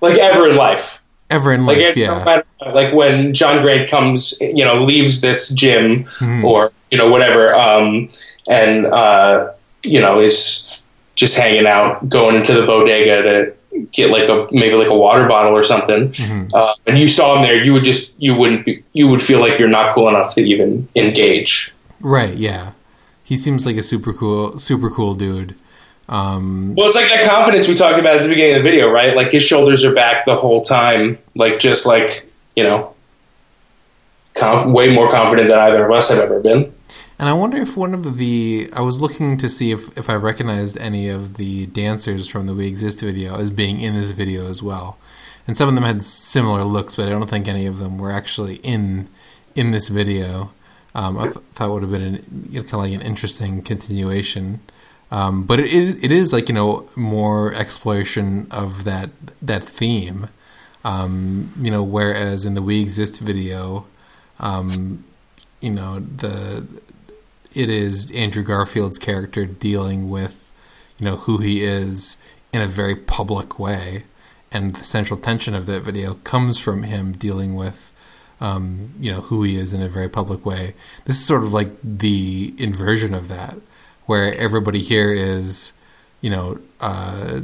[0.00, 2.22] like ever in life Ever in life, it- yeah.
[2.24, 6.44] matter- like when John Grant comes you know leaves this gym Mhm.
[6.44, 8.08] or you know whatever um
[8.48, 9.50] and uh
[9.82, 10.80] you know is
[11.16, 15.26] just hanging out going into the bodega to get like a maybe like a water
[15.28, 16.54] bottle or something Mhm.
[16.54, 19.40] uh, and you saw him there you would just you wouldn't be, you would feel
[19.40, 21.73] like you're not cool enough to even engage
[22.04, 22.72] Right, yeah.
[23.24, 25.56] He seems like a super cool, super cool dude.
[26.08, 28.90] Um, Well, it's like that confidence we talked about at the beginning of the video,
[28.90, 29.16] right?
[29.16, 32.94] Like his shoulders are back the whole time, like just like you know,
[34.34, 36.72] conf- way more confident than either of us have ever been.
[37.18, 40.14] And I wonder if one of the I was looking to see if if I
[40.14, 44.48] recognized any of the dancers from the We Exist video as being in this video
[44.50, 44.98] as well.
[45.46, 48.10] And some of them had similar looks, but I don't think any of them were
[48.10, 49.08] actually in
[49.54, 50.52] in this video.
[50.94, 53.62] Um, I th- thought would have been an, you know, kind of like an interesting
[53.62, 54.60] continuation.
[55.10, 59.10] Um, but it is it is like you know more exploration of that
[59.42, 60.28] that theme.
[60.84, 63.86] Um, you know, whereas in the We Exist video,
[64.40, 65.04] um,
[65.60, 66.66] you know the
[67.54, 70.52] it is Andrew Garfield's character dealing with
[70.98, 72.16] you know who he is
[72.52, 74.04] in a very public way,
[74.50, 77.92] and the central tension of that video comes from him dealing with
[78.40, 80.74] um, you know who he is in a very public way.
[81.04, 83.56] This is sort of like the inversion of that,
[84.06, 85.72] where everybody here is
[86.20, 87.40] you know uh,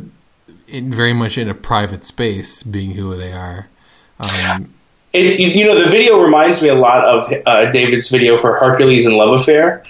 [0.69, 3.69] in very much in a private space, being who they are.
[4.21, 4.75] Um,
[5.13, 9.07] It, you know, the video reminds me a lot of uh, David's video for Hercules
[9.07, 9.83] and Love Affair,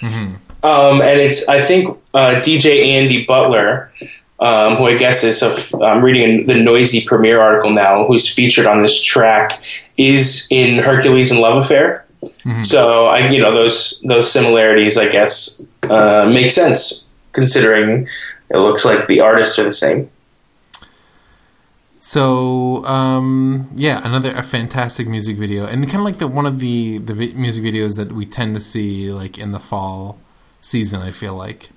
[0.62, 3.92] um, and it's I think uh, DJ Andy Butler,
[4.40, 8.66] um, who I guess is a, I'm reading the Noisey Premiere article now, who's featured
[8.66, 9.62] on this track,
[9.96, 12.06] is in Hercules and Love Affair.
[12.64, 18.08] So I, you know, those those similarities, I guess, uh, make sense considering
[18.50, 20.10] it looks like the artists are the same.
[21.98, 26.58] So um, yeah, another a fantastic music video, and kind of like the one of
[26.58, 30.18] the the music videos that we tend to see like in the fall
[30.60, 31.02] season.
[31.02, 31.70] I feel like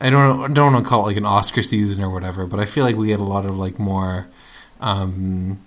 [0.00, 2.60] I don't I don't want to call it like an Oscar season or whatever, but
[2.60, 4.28] I feel like we get a lot of like more
[4.80, 5.60] um,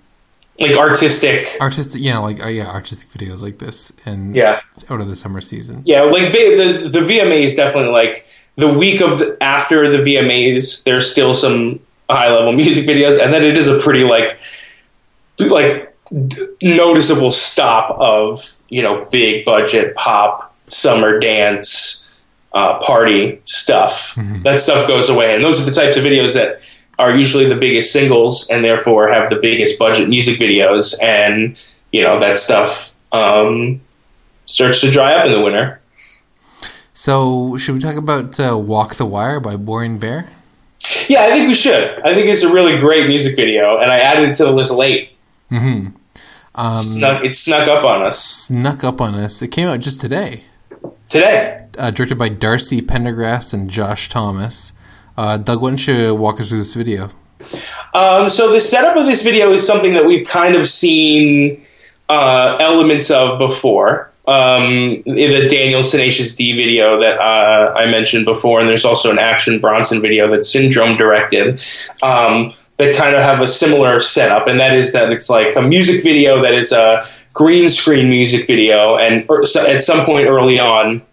[0.59, 4.61] Like artistic, artistic, yeah, like uh, yeah, artistic videos like this, and yeah.
[4.89, 5.83] out of the summer season.
[5.85, 10.83] Yeah, like the the, the VMAs definitely like the week of the, after the VMAs.
[10.83, 11.79] There's still some
[12.09, 14.39] high level music videos, and then it is a pretty like
[15.39, 15.93] like
[16.61, 21.90] noticeable stop of you know big budget pop summer dance
[22.53, 24.17] uh, party stuff.
[24.43, 26.61] That stuff goes away, and those are the types of videos that
[26.99, 31.57] are usually the biggest singles, and therefore have the biggest budget music videos, and
[31.91, 33.81] you know that stuff um,
[34.45, 35.79] starts to dry up in the winter.
[36.93, 40.29] So should we talk about uh, "Walk the Wire" by Boy and Bear?
[41.07, 41.89] Yeah, I think we should.
[41.99, 44.73] I think it's a really great music video, and I added it to the list
[44.73, 45.11] late.
[45.51, 45.95] Mm-hmm.
[46.53, 49.41] Um, Snuck, it snuck up on us snuck up on us.
[49.41, 50.43] It came out just today.
[51.11, 51.67] Today.
[51.77, 54.73] uh, directed by Darcy Pendergrass and Josh Thomas.
[55.17, 57.09] Uh, Doug, why don't you walk us through this video?
[57.93, 61.65] Um, so the setup of this video is something that we've kind of seen
[62.09, 64.09] uh, elements of before.
[64.27, 69.09] Um, in the Daniel Tenacious D video that uh, I mentioned before, and there's also
[69.09, 71.61] an Action Bronson video that Syndrome directed.
[72.03, 75.61] Um, that kind of have a similar setup, and that is that it's like a
[75.61, 80.59] music video that is a green screen music video, and er- at some point early
[80.59, 81.03] on,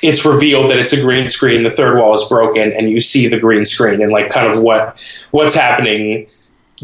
[0.00, 1.64] it's revealed that it's a green screen.
[1.64, 4.62] The third wall is broken, and you see the green screen and like kind of
[4.62, 4.96] what
[5.32, 6.28] what's happening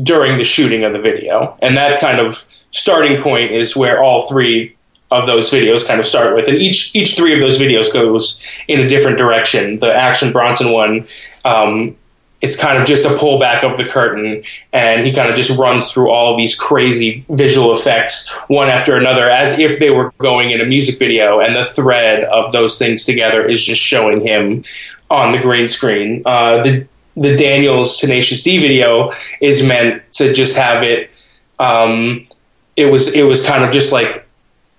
[0.03, 1.57] during the shooting of the video.
[1.63, 4.77] And that kind of starting point is where all three
[5.11, 8.45] of those videos kind of start with, and each each three of those videos goes
[8.69, 9.77] in a different direction.
[9.77, 11.09] The Action Bronson one.
[11.47, 11.97] Um,
[12.41, 15.93] it's kind of just a pullback of the curtain, and he kind of just runs
[15.93, 20.51] through all of these crazy visual effects one after another, as if they were going
[20.51, 21.41] in a music video.
[21.41, 24.65] And the thread of those things together is just showing him
[25.11, 26.23] on the green screen.
[26.25, 26.87] Uh, the
[27.17, 29.11] the Daniels Tenacious D video
[29.41, 31.15] is meant to just have it.
[31.59, 32.27] Um,
[32.77, 34.27] it was it was kind of just like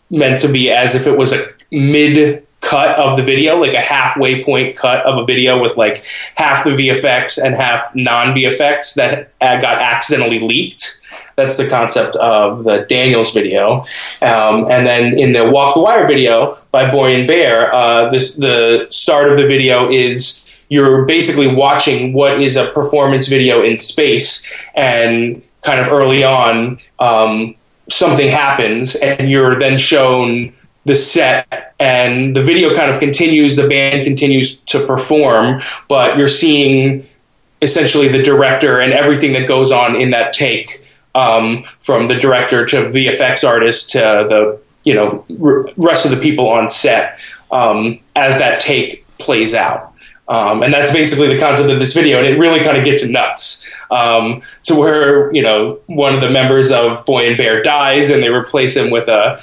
[0.10, 3.82] meant to be as if it was a mid cut of the video, like a
[3.82, 6.06] halfway point cut of a video with like
[6.36, 11.02] half the VFX and half non VFX that got accidentally leaked.
[11.36, 13.86] That's the concept of the Daniels video.
[14.22, 18.38] Um, and then in the Walk the Wire video by Boy and Bear, uh, this
[18.38, 20.38] the start of the video is
[20.70, 26.80] you're basically watching what is a performance video in space, and kind of early on,
[27.00, 27.56] um,
[27.90, 30.54] something happens, and you're then shown
[30.86, 36.28] the set and the video kind of continues the band continues to perform but you're
[36.28, 37.06] seeing
[37.62, 42.66] essentially the director and everything that goes on in that take um, from the director
[42.66, 47.20] to the vfx artist to the you know r- rest of the people on set
[47.52, 49.94] um, as that take plays out.
[50.28, 53.06] Um, and that's basically the concept of this video and it really kind of gets
[53.08, 53.70] nuts.
[53.90, 58.24] Um, to where you know one of the members of boy and bear dies and
[58.24, 59.42] they replace him with a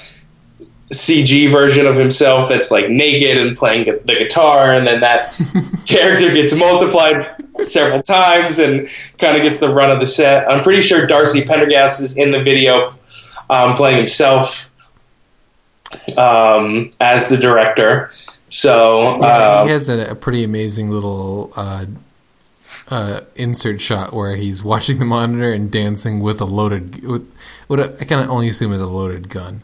[0.91, 5.33] CG version of himself that's like naked and playing the guitar, and then that
[5.85, 8.87] character gets multiplied several times and
[9.19, 10.49] kind of gets the run of the set.
[10.49, 12.93] I'm pretty sure Darcy Pendergast is in the video
[13.49, 14.71] um, playing himself
[16.17, 18.11] um, as the director.
[18.49, 21.85] So Yeah, um, he has a, a pretty amazing little uh,
[22.89, 27.31] uh, insert shot where he's watching the monitor and dancing with a loaded, with
[27.67, 29.61] what I kind of only assume is a loaded gun.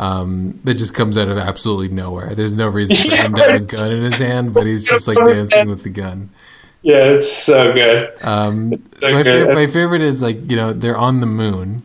[0.00, 2.34] Um, that just comes out of absolutely nowhere.
[2.34, 5.06] There's no reason for him to have a gun in his hand, but he's just
[5.06, 6.30] like dancing with the gun.
[6.80, 8.10] yeah, it's so good.
[8.22, 9.48] Um, so my, good.
[9.48, 11.82] fa- my favorite is like you know they're on the moon,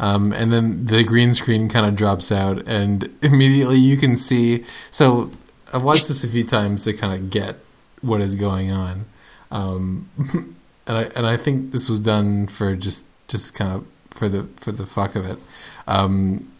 [0.00, 4.64] um, and then the green screen kind of drops out, and immediately you can see.
[4.90, 5.30] So
[5.74, 7.56] I've watched this a few times to kind of get
[8.00, 9.04] what is going on,
[9.50, 10.08] um,
[10.86, 14.44] and I and I think this was done for just just kind of for the
[14.56, 15.36] for the fuck of it.
[15.86, 16.50] Um,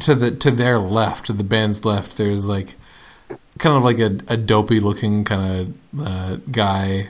[0.00, 2.74] to the to their left, to the band's left, there's like
[3.58, 7.08] kind of like a, a dopey looking kind of uh, guy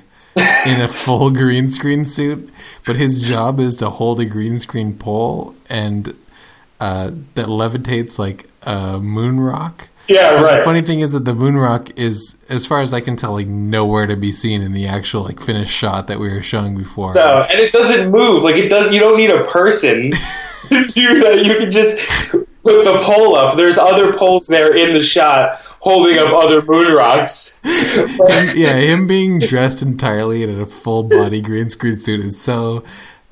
[0.67, 2.51] in a full green screen suit,
[2.87, 6.15] but his job is to hold a green screen pole and
[6.81, 9.89] uh, that levitates like a moon rock.
[10.07, 10.59] Yeah, right.
[10.59, 13.33] The funny thing is that the moon rock is, as far as I can tell,
[13.33, 16.79] like nowhere to be seen in the actual like finished shot that we were showing
[16.79, 17.13] before.
[17.13, 18.43] No, and it doesn't move.
[18.43, 18.91] Like it does.
[18.91, 20.11] You don't need a person
[20.71, 21.43] that.
[21.45, 22.35] You can just
[22.69, 23.57] put the pole up.
[23.57, 27.61] There's other poles there in the shot holding up other moon rocks.
[27.65, 32.85] yeah, him being dressed entirely in a full body green screen suit is so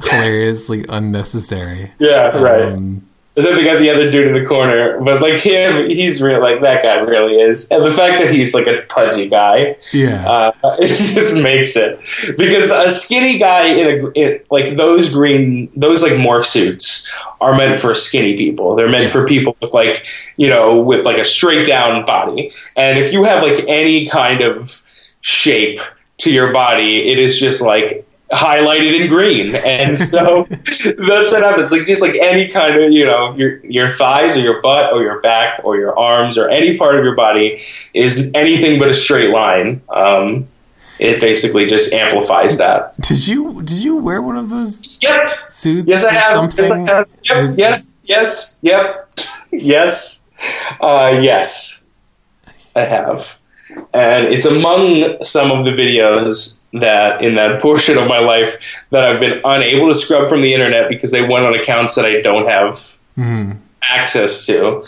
[0.02, 1.92] hilariously unnecessary.
[1.98, 2.72] yeah, right.
[2.72, 3.06] Um,
[3.36, 6.40] And then they got the other dude in the corner, but like him, he's real.
[6.40, 10.26] Like that guy really is, and the fact that he's like a pudgy guy, yeah.
[10.26, 12.00] uh, it just makes it
[12.38, 17.12] because a skinny guy in a in, like those green those like morph suits
[17.42, 18.74] are meant for skinny people.
[18.74, 19.10] They're meant Yeah.
[19.10, 20.06] for people with like
[20.38, 22.50] you know with like a straight down body.
[22.74, 24.82] And if you have like any kind of
[25.20, 25.80] shape
[26.18, 29.54] to your body, it is just like highlighted in green.
[29.54, 31.72] And so that's what happens.
[31.72, 35.02] Like just like any kind of you know your your thighs or your butt or
[35.02, 37.60] your back or your arms or any part of your body
[37.94, 39.82] is anything but a straight line.
[39.88, 40.48] Um,
[40.98, 42.96] it basically just amplifies that.
[43.00, 45.50] Did you did you wear one of those Yep.
[45.50, 45.88] suits?
[45.88, 46.52] Yes, I have.
[46.52, 46.86] Something?
[46.86, 46.88] Yes,
[47.30, 47.48] I have.
[47.48, 47.58] Yep.
[47.58, 48.02] Yes.
[48.06, 48.58] Yes.
[48.62, 49.08] Yep.
[49.52, 50.28] yes.
[50.80, 51.84] Uh, yes.
[52.74, 53.36] I have.
[53.92, 58.56] And it's among some of the videos that in that portion of my life
[58.90, 62.04] that I've been unable to scrub from the internet because they went on accounts that
[62.06, 63.58] I don't have Mhm.
[63.90, 64.84] access to.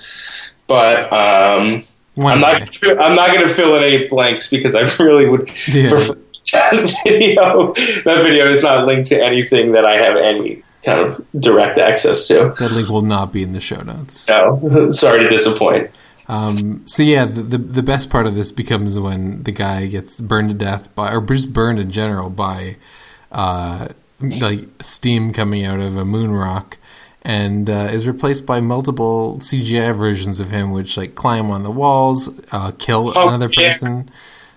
[0.67, 1.85] But um,
[2.19, 2.63] I'm not.
[3.01, 5.91] I'm not going to fill in any blanks because I really would Yeah.
[5.91, 6.15] prefer
[6.53, 7.73] that video.
[8.05, 12.27] That video is not linked to anything that I have any kind of direct access
[12.29, 12.55] to.
[12.59, 14.21] That link will not be in the show notes.
[14.21, 15.91] So sorry to disappoint.
[16.29, 20.21] Um, so yeah, the, the the best part of this becomes when the guy gets
[20.21, 22.77] burned to death by, or just burned in general by,
[23.33, 23.89] uh,
[24.21, 26.77] like steam coming out of a moon rock,
[27.23, 31.71] and uh, is replaced by multiple CGI versions of him, which like climb on the
[31.71, 33.69] walls, uh, kill Oh, another yeah.
[33.73, 34.11] person,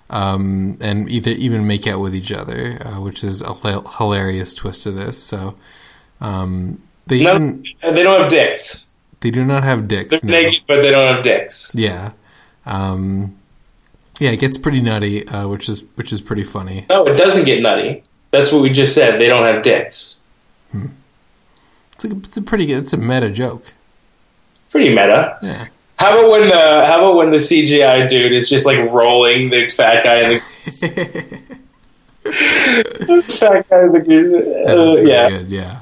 [0.09, 3.53] um, and either even make out with each other, uh, which is a
[3.97, 5.23] hilarious twist to this.
[5.23, 5.55] So,
[6.19, 8.90] um, they No, even they don't have dicks.
[9.21, 10.09] They do not have dicks.
[10.09, 10.33] They're no.
[10.33, 11.73] naked, but they don't have dicks.
[11.73, 12.13] Yeah.
[12.65, 13.37] Um,
[14.19, 16.85] yeah, it gets pretty nutty, uh, which is which is pretty funny.
[16.89, 18.03] No, it doesn't get nutty.
[18.31, 19.19] That's what we just said.
[19.19, 20.23] They don't have dicks.
[21.93, 22.83] It's a, it's a pretty good.
[22.83, 23.73] It's a meta joke.
[24.71, 25.37] Pretty meta.
[25.41, 25.67] Yeah.
[25.97, 29.69] How about when the How about when the CGI dude is just like rolling the
[29.69, 30.39] fat guy in
[32.23, 34.33] the fat guy in the goose?
[34.33, 35.29] Uh, yeah.
[35.29, 35.49] good.
[35.49, 35.80] Yeah.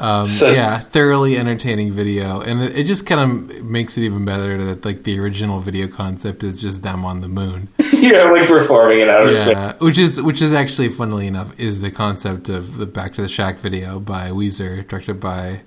[0.00, 0.20] Yeah.
[0.20, 3.20] Um, So- yeah, thoroughly entertaining video, and it, it just kind
[3.50, 7.20] of makes it even better that like the original video concept is just them on
[7.20, 7.68] the moon.
[7.92, 9.48] yeah, like performing in outer space.
[9.48, 13.22] Yeah, which is which is actually funnily enough is the concept of the Back to
[13.22, 15.60] the Shack video by Weezer, directed by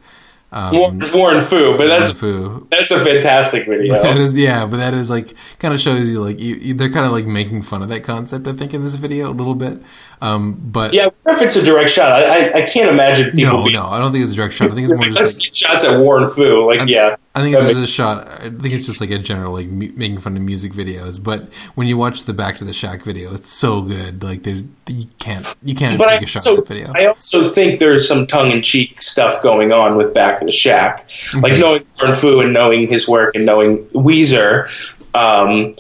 [0.52, 2.68] um, Warren, Warren Fu, but that's Fu.
[2.70, 4.00] that's a fantastic video.
[4.02, 6.92] That is yeah, but that is like kind of shows you like you, you- they're
[6.92, 8.48] kind of like making fun of that concept.
[8.48, 9.78] I think in this video a little bit,
[10.22, 12.24] um, but yeah, if it's a direct shot.
[12.24, 13.60] I I, I can't imagine people.
[13.60, 14.72] no, being, no, I don't think it's a direct shot.
[14.72, 16.68] I think it's more just like, shots at Warren Fu.
[16.68, 18.28] Like, yeah, I think it's just a shot.
[18.28, 21.22] I think it's just like a general like mu- making fun of music videos.
[21.24, 24.24] But when you watch the Back to the Shack video, it's so good.
[24.24, 26.94] Like there's you can't you can't but I take a shot also, at the video.
[26.96, 30.52] I also think there's some tongue in cheek stuff going on with Back to the
[30.52, 31.10] Shack.
[31.30, 31.40] Mm-hmm.
[31.40, 34.70] Like knowing Warren Fu and knowing his work and knowing Weezer,
[35.14, 35.74] um,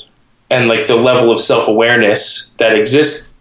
[0.49, 3.32] and like the level of self awareness that exists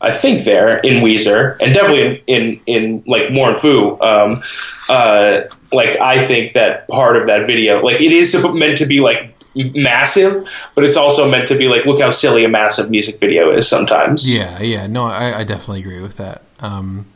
[0.00, 4.00] I think there in Weezer, and definitely in in, in like Warren Fu.
[4.00, 4.42] Um,
[4.88, 5.42] uh,
[5.72, 9.34] like I think that part of that video, like it is meant to be like
[9.56, 13.56] massive, but it's also meant to be like, look how silly a massive music video
[13.56, 14.32] is sometimes.
[14.32, 16.42] Yeah, yeah, no, I, I definitely agree with that.
[16.60, 17.06] Um,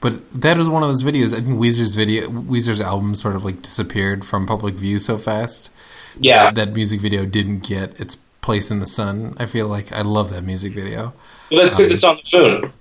[0.00, 1.32] but that was one of those videos.
[1.32, 5.70] I think Weezer's video, Weezer's album, sort of like disappeared from public view so fast.
[6.18, 9.34] Yeah, that, that music video didn't get its place in the sun.
[9.38, 11.14] I feel like I love that music video.
[11.50, 12.72] Well, that's because um, it's on the moon.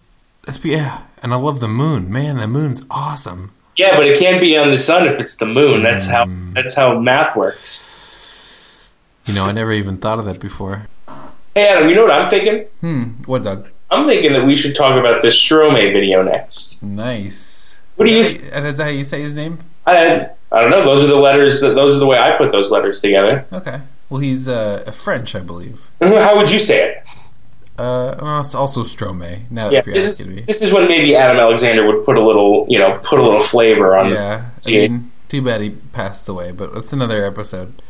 [0.46, 2.12] That's yeah, and I love the moon.
[2.12, 3.54] Man, the moon's awesome.
[3.76, 5.84] Yeah, but it can't be on the sun if it's the moon.
[5.84, 6.54] That's how mm.
[6.54, 8.92] that's how math works.
[9.26, 10.88] You know, I never even thought of that before.
[11.56, 12.66] Hey, Adam, you know what I'm thinking?
[12.82, 13.04] Hmm.
[13.26, 13.70] What, Doug?
[13.90, 16.82] I'm thinking that we should talk about the Stromae video next.
[16.82, 17.80] Nice.
[17.96, 18.22] What do you?
[18.22, 19.60] Is that how you say his name?
[19.86, 20.84] I I don't know.
[20.84, 21.62] Those are the letters.
[21.62, 23.46] That those are the way I put those letters together.
[23.54, 23.82] Okay.
[24.10, 25.90] Well, he's uh, French, I believe.
[26.02, 27.10] How would you say it?
[27.78, 29.50] Uh, also Stromae.
[29.50, 30.42] Now, yeah, this is, me.
[30.42, 33.40] this is when maybe Adam Alexander would put a little, you know, put a little
[33.40, 34.10] flavor on.
[34.10, 34.52] Yeah.
[34.68, 37.82] I mean, too bad he passed away, but that's another episode.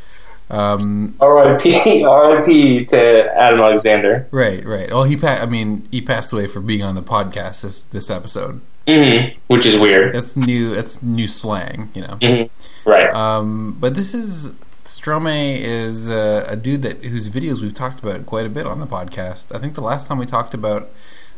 [0.50, 2.04] Um, R.I.P.
[2.06, 2.86] R.I.P.
[2.86, 4.28] to Adam Alexander.
[4.32, 4.90] Right, right.
[4.90, 8.10] Well, he pa- I mean, he passed away for being on the podcast this this
[8.10, 8.62] episode.
[8.88, 9.40] Mm-hmm.
[9.48, 10.16] Which is weird.
[10.16, 10.74] It's new.
[10.74, 12.18] It's new slang, you know.
[12.22, 12.90] Mm-hmm.
[12.90, 13.12] Right.
[13.14, 18.26] Um, but this is Stromae is uh, a dude that whose videos we've talked about
[18.26, 19.56] quite a bit on the podcast.
[19.56, 20.90] I think the last time we talked about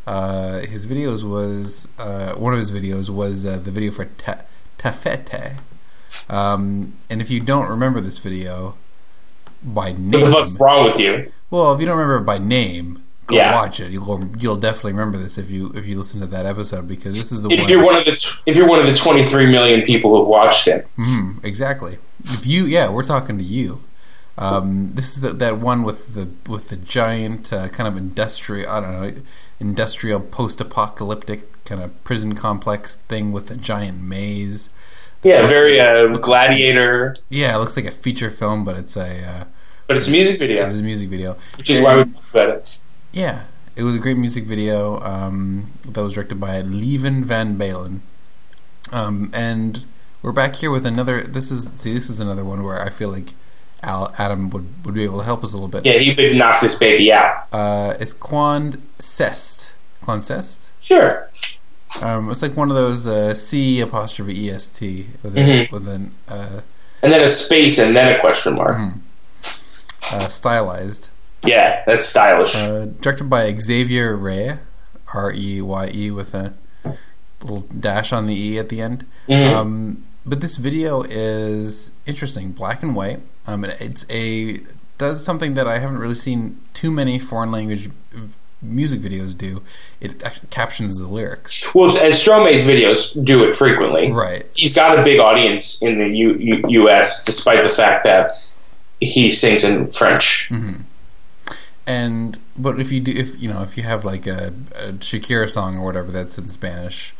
[0.07, 4.39] uh, his videos was uh, one of his videos was uh, the video for Ta
[4.79, 5.57] fête.
[6.27, 8.75] Um, and if you don't remember this video,
[9.63, 10.11] by name.
[10.11, 11.31] What the fuck's wrong with you?
[11.49, 13.53] Well, if you don't remember by name, go yeah.
[13.53, 13.91] watch it.
[13.91, 17.31] You'll you'll definitely remember this if you if you listen to that episode because this
[17.31, 17.69] is the if one.
[17.69, 20.87] You're one of the if you're one of the 23 million people who've watched it.
[20.97, 21.97] Mm, exactly.
[22.25, 23.81] If you yeah, we're talking to you.
[24.37, 28.69] Um, this is the, that one with the with the giant uh, kind of industrial
[28.69, 29.21] I don't know
[29.59, 34.69] industrial post apocalyptic kind of prison complex thing with a giant maze.
[35.23, 37.15] Yeah, very like, uh, gladiator.
[37.15, 39.43] Like, yeah, it looks like a feature film, but it's a uh,
[39.87, 40.65] but it's a music video.
[40.65, 42.79] It's a music video, which is and, why we talk about it.
[43.15, 43.43] Yeah,
[43.77, 48.01] it was a great music video um, that was directed by Leven Van Balen.
[48.91, 49.85] Um, and
[50.21, 51.21] we're back here with another.
[51.21, 53.29] This is see, this is another one where I feel like
[53.81, 55.85] Al, Adam would, would be able to help us a little bit.
[55.85, 57.47] Yeah, he could knock this baby out.
[57.53, 59.75] Uh, it's Quand c'est.
[60.03, 60.71] Quand c'est.
[60.81, 61.29] Sure.
[62.01, 65.73] Um, it's like one of those uh, C apostrophe E S T with, mm-hmm.
[65.73, 66.59] with an uh,
[67.01, 68.75] and then a space and then a question mark.
[68.75, 68.99] Mm-hmm
[70.11, 71.09] uh, stylized.
[71.47, 72.55] Yeah, that's stylish.
[72.55, 74.59] Uh, directed by Xavier Reyé,
[75.13, 76.53] R E Y E, with a
[77.41, 79.05] little dash on the E at the end.
[79.27, 79.55] Mm-hmm.
[79.55, 83.19] Um, but this video is interesting, black and white.
[83.47, 84.59] Um, it's a
[84.97, 87.89] does something that I haven't really seen too many foreign language
[88.61, 89.61] music videos do.
[90.01, 91.73] It captions the lyrics.
[91.73, 94.11] Well, as Stromae's videos do it frequently.
[94.11, 94.45] Right.
[94.55, 97.23] He's got a big audience in the U- U- U.S.
[97.25, 98.31] despite the fact that
[98.99, 100.47] he sings in French.
[100.49, 100.81] Mm-hmm.
[101.87, 105.49] And but if you do, if you know, if you have like a, a Shakira
[105.49, 107.13] song or whatever that's in Spanish,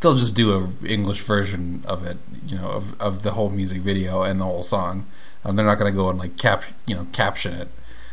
[0.00, 3.80] they'll just do a English version of it, you know, of, of the whole music
[3.80, 5.06] video and the whole song.
[5.44, 7.68] Um, they're not going to go and like cap, you know, caption it.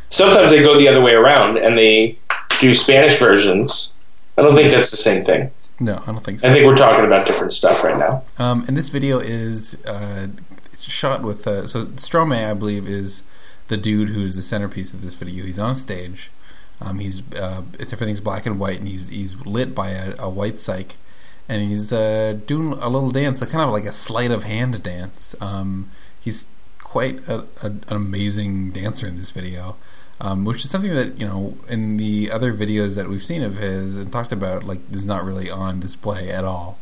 [0.08, 2.18] Sometimes they go the other way around and they
[2.60, 3.96] do Spanish versions.
[4.38, 5.50] I don't think that's the same thing.
[5.80, 6.48] No, I don't think so.
[6.48, 8.24] I think we're talking about different stuff right now.
[8.38, 10.28] Um, and this video is uh,
[10.78, 13.22] shot with uh, so Stromae, I believe, is
[13.68, 15.44] the dude who's the centerpiece of this video.
[15.44, 16.30] He's on a stage.
[16.80, 20.54] Um, he's uh, everything's black and white, and he's he's lit by a, a white
[20.54, 20.96] cyc,
[21.48, 24.82] and he's uh, doing a little dance, a kind of like a sleight of hand
[24.82, 25.34] dance.
[25.40, 25.90] Um,
[26.20, 26.46] he's
[26.78, 29.76] quite a, a, an amazing dancer in this video,
[30.20, 33.56] um, which is something that you know in the other videos that we've seen of
[33.56, 36.78] his and talked about, like is not really on display at all.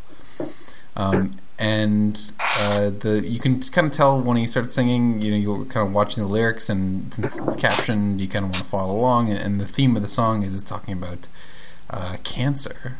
[0.94, 5.22] Um, and uh, the you can kind of tell when he starts singing.
[5.22, 8.20] You know, you're kind of watching the lyrics and it's, it's captioned.
[8.20, 10.64] You kind of want to follow along, and, the theme of the song is it's
[10.64, 11.28] talking about
[11.88, 12.98] uh, cancer,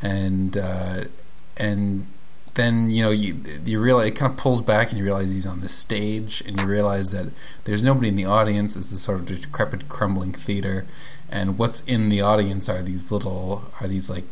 [0.00, 1.04] and uh,
[1.56, 2.06] and
[2.54, 5.46] then you know you you realize it kind of pulls back, and you realize he's
[5.46, 7.28] on the stage, and you realize that
[7.64, 8.76] there's nobody in the audience.
[8.76, 10.86] It's a sort of decrepit, crumbling theater,
[11.30, 14.24] and what's in the audience are these little are these like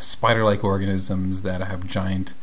[0.00, 2.34] spider-like organisms that have giant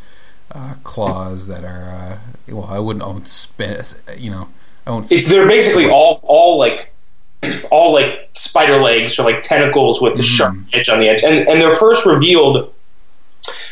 [0.51, 2.17] uh, claws that are uh,
[2.47, 3.95] well, I wouldn't own spit.
[4.17, 4.49] You know,
[4.85, 5.11] I won't.
[5.11, 6.93] It's they're basically all all like
[7.71, 10.37] all like spider legs or like tentacles with the mm.
[10.37, 12.73] sharp edge on the edge, and and they're first revealed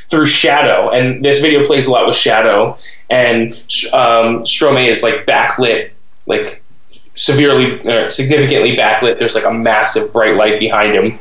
[0.10, 0.90] through shadow.
[0.90, 2.78] And this video plays a lot with shadow,
[3.10, 3.52] and
[3.94, 5.92] um, Stromae is like backlit,
[6.26, 6.64] like
[7.16, 9.20] severely, uh, significantly backlit.
[9.20, 11.20] There's like a massive bright light behind him.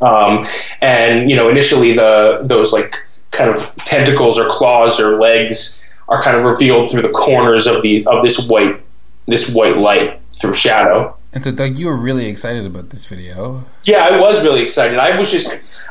[0.00, 0.46] Um,
[0.80, 3.07] and you know, initially the those like
[3.38, 7.80] kind of tentacles or claws or legs are kind of revealed through the corners of
[7.82, 8.80] these of this white
[9.26, 11.14] this white light through shadow.
[11.32, 13.64] And so, Doug, you were really excited about this video.
[13.84, 14.98] Yeah, I was really excited.
[14.98, 15.48] I was just,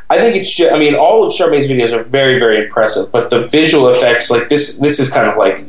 [0.09, 3.29] I think it's just, I mean, all of Stromae's videos are very, very impressive, but
[3.29, 5.63] the visual effects, like this, this is kind of like,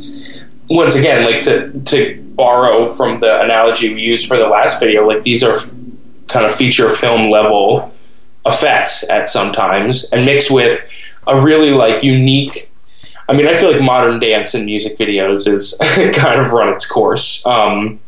[0.70, 5.07] once again, like to to borrow from the analogy we used for the last video,
[5.07, 5.74] like these are f-
[6.29, 7.93] kind of feature film level
[8.47, 10.83] effects at sometimes, and mixed with
[11.29, 12.70] a really like unique.
[13.29, 15.76] I mean, I feel like modern dance and music videos is
[16.14, 17.45] kind of run its course.
[17.47, 18.01] Um,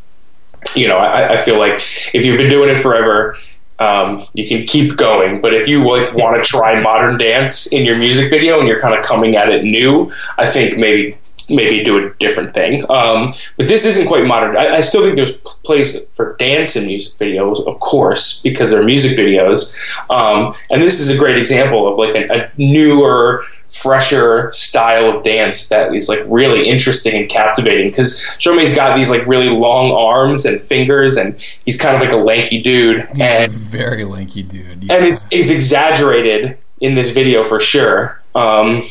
[0.74, 1.82] you know, I, I feel like
[2.14, 3.36] if you've been doing it forever,
[3.78, 5.40] um, you can keep going.
[5.40, 8.80] But if you like want to try modern dance in your music video and you're
[8.80, 11.16] kind of coming at it new, I think maybe
[11.50, 12.82] maybe do a different thing.
[12.90, 14.56] Um, but this isn't quite modern.
[14.56, 18.84] I, I, still think there's place for dance in music videos, of course, because they're
[18.84, 19.74] music videos.
[20.10, 25.22] Um, and this is a great example of like a, a newer fresher style of
[25.22, 29.92] dance that is like really interesting and captivating because Stromae's got these like really long
[29.92, 34.42] arms and fingers and he's kind of like a lanky dude he's and very lanky
[34.42, 34.94] dude yeah.
[34.94, 38.82] and it's it's exaggerated in this video for sure um,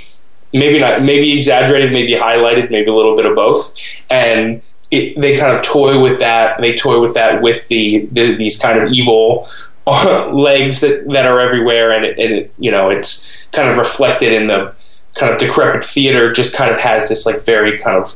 [0.53, 3.73] maybe not maybe exaggerated maybe highlighted maybe a little bit of both.
[4.09, 8.35] And it, they kind of toy with that they toy with that with the, the
[8.35, 9.47] these kind of evil
[9.87, 11.91] legs that, that are everywhere.
[11.91, 14.73] And it, and it, you know it's kind of reflected in the
[15.15, 18.15] kind of decrepit theater just kind of has this like very kind of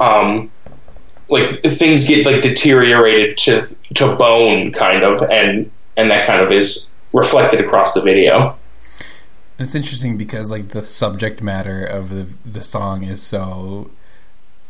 [0.00, 0.50] um,
[1.28, 5.22] like things get like deteriorated to to bone kind of.
[5.22, 8.56] And and that kind of is reflected across the video
[9.62, 13.90] it's interesting because like the subject matter of the the song is so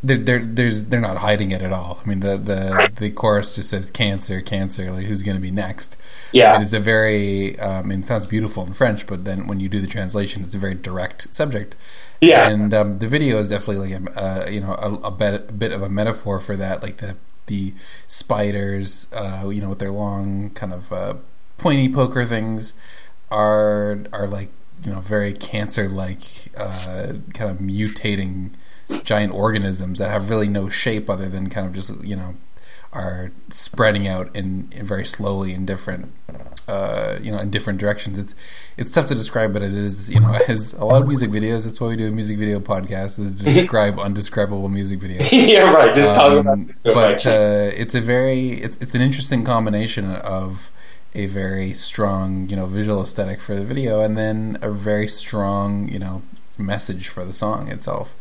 [0.03, 1.99] they're, they're there's they're not hiding it at all.
[2.03, 4.91] I mean the the the chorus just says cancer, cancer.
[4.91, 5.97] Like who's going to be next?
[6.31, 7.59] Yeah, it is a very.
[7.59, 10.57] Um, it sounds beautiful in French, but then when you do the translation, it's a
[10.57, 11.75] very direct subject.
[12.19, 15.49] Yeah, and um, the video is definitely like a, uh, you know a, a, bit,
[15.49, 17.15] a bit of a metaphor for that, like the
[17.45, 17.73] the
[18.07, 21.15] spiders, uh, you know, with their long kind of uh,
[21.57, 22.73] pointy poker things,
[23.29, 24.49] are are like
[24.83, 26.21] you know very cancer like
[26.57, 28.51] uh, kind of mutating
[29.03, 32.35] giant organisms that have really no shape other than kind of just you know
[32.93, 36.11] are spreading out in, in very slowly in different
[36.67, 38.19] uh, you know in different directions.
[38.19, 38.35] It's
[38.77, 41.63] it's tough to describe, but it is you know as a lot of music videos.
[41.63, 45.29] That's why we do a music video podcast is to describe undescribable music videos.
[45.31, 45.95] yeah, right.
[45.95, 46.59] Just um, talk about.
[46.69, 46.75] It.
[46.83, 50.71] But uh, it's a very it's, it's an interesting combination of
[51.13, 55.87] a very strong you know visual aesthetic for the video and then a very strong
[55.89, 56.21] you know
[56.57, 58.15] message for the song itself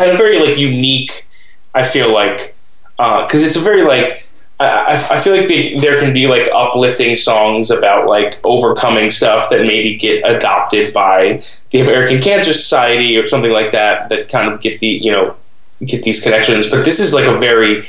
[0.00, 1.26] and a very like unique.
[1.74, 2.56] I feel like
[2.96, 4.26] because uh, it's a very like
[4.60, 9.50] I, I feel like they, there can be like uplifting songs about like overcoming stuff
[9.50, 14.52] that maybe get adopted by the American Cancer Society or something like that that kind
[14.52, 15.36] of get the you know
[15.84, 16.70] get these connections.
[16.70, 17.88] But this is like a very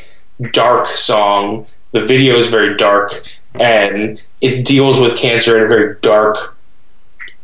[0.51, 1.67] dark song.
[1.91, 3.23] The video is very dark
[3.61, 6.55] and it deals with cancer in a very dark,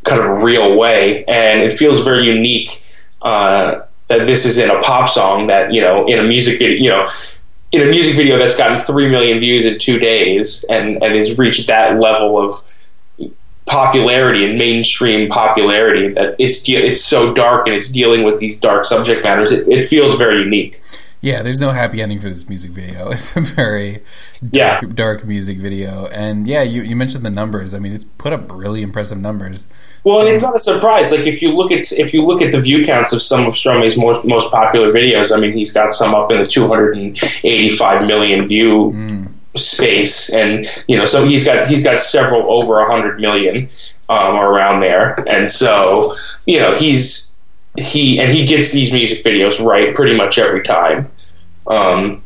[0.04, 2.84] kind of real way, and it feels very unique.
[3.22, 6.84] Uh, that this is in a pop song that you know in a music video
[6.84, 7.08] you know
[7.72, 11.38] in a music video that's gotten three million views in two days and and has
[11.38, 12.66] reached that level of
[13.72, 18.84] popularity and mainstream popularity that it's it's so dark and it's dealing with these dark
[18.84, 19.54] subject matters.
[19.54, 20.81] It, it feels very unique.
[21.22, 23.12] Yeah, there's no happy ending for this music video.
[23.12, 24.02] It's a very
[24.42, 24.90] dark, yeah.
[24.94, 27.76] dark music video, and yeah, you, you mentioned the numbers.
[27.76, 29.72] I mean, it's put up really impressive numbers.
[30.04, 31.12] Well, and it's not a surprise.
[31.12, 33.54] Like if you look at if you look at the view counts of some of
[33.54, 38.48] Stromae's most most popular videos, I mean, he's got some up in the 285 million
[38.48, 39.28] view mm.
[39.56, 43.70] space, and you know, so he's got he's got several over 100 million
[44.10, 46.16] um, around there, and so
[46.48, 47.31] you know, he's
[47.78, 51.10] he and he gets these music videos right pretty much every time.
[51.68, 52.24] Um,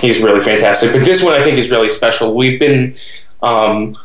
[0.00, 0.92] he's really fantastic.
[0.92, 2.34] But this one I think is really special.
[2.34, 2.96] We've been,
[3.42, 3.96] um,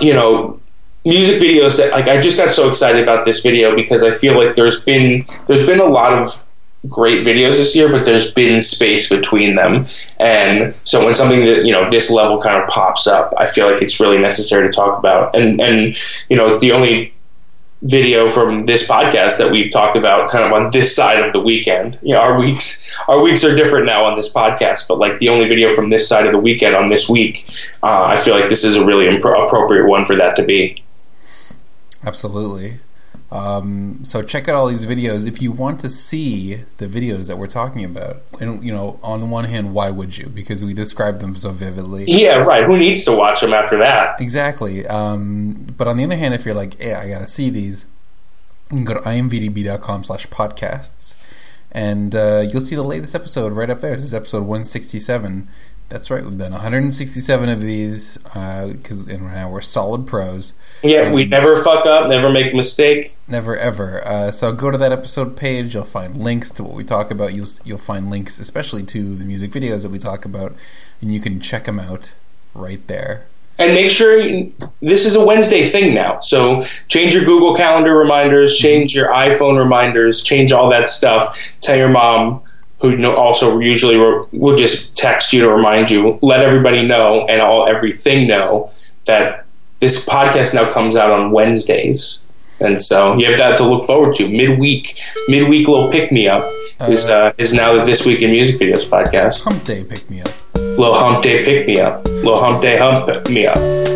[0.00, 0.60] you know,
[1.04, 4.42] music videos that like I just got so excited about this video because I feel
[4.42, 6.44] like there's been there's been a lot of
[6.88, 9.86] great videos this year, but there's been space between them.
[10.20, 13.70] And so when something that, you know, this level kind of pops up, I feel
[13.70, 15.34] like it's really necessary to talk about.
[15.34, 15.96] And and
[16.28, 17.12] you know, the only
[17.82, 21.40] video from this podcast that we've talked about kind of on this side of the
[21.40, 21.98] weekend.
[22.02, 25.28] You know, our weeks our weeks are different now on this podcast, but like the
[25.28, 27.48] only video from this side of the weekend on this week,
[27.82, 30.82] uh, I feel like this is a really appropriate one for that to be.
[32.04, 32.78] Absolutely.
[33.30, 37.38] Um, so check out all these videos if you want to see the videos that
[37.38, 38.22] we're talking about.
[38.40, 40.28] And you know, on the one hand, why would you?
[40.28, 42.04] Because we describe them so vividly.
[42.06, 42.64] Yeah, right.
[42.64, 44.20] Who needs to watch them after that?
[44.20, 44.86] Exactly.
[44.86, 47.86] Um, but on the other hand, if you're like, hey, I gotta see these,
[48.70, 51.16] you can go to imvdb.com slash podcasts
[51.72, 53.94] and uh, you'll see the latest episode right up there.
[53.94, 55.46] This is episode 167.
[55.88, 60.52] That's right, we've done 167 of these because uh, right now we're solid pros.
[60.82, 63.16] Yeah, we never fuck up, never make a mistake.
[63.28, 64.04] Never ever.
[64.04, 65.74] Uh, so go to that episode page.
[65.74, 67.36] You'll find links to what we talk about.
[67.36, 70.56] You'll you'll find links, especially to the music videos that we talk about,
[71.00, 72.14] and you can check them out
[72.52, 73.26] right there.
[73.58, 76.20] And make sure you, this is a Wednesday thing now.
[76.20, 81.38] So change your Google Calendar reminders, change your iPhone reminders, change all that stuff.
[81.60, 82.42] Tell your mom
[82.80, 86.18] who also usually will just text you to remind you.
[86.22, 88.70] Let everybody know and all everything know
[89.06, 89.44] that
[89.80, 92.26] this podcast now comes out on Wednesdays,
[92.60, 94.28] and so you have that to look forward to.
[94.28, 94.98] Midweek,
[95.28, 96.44] midweek little pick me up
[96.88, 99.44] is uh, is now the this week in music videos podcast.
[99.44, 100.30] Hump day pick me up.
[100.54, 102.04] Little hump day pick me up.
[102.04, 103.95] Little hump day hump me up.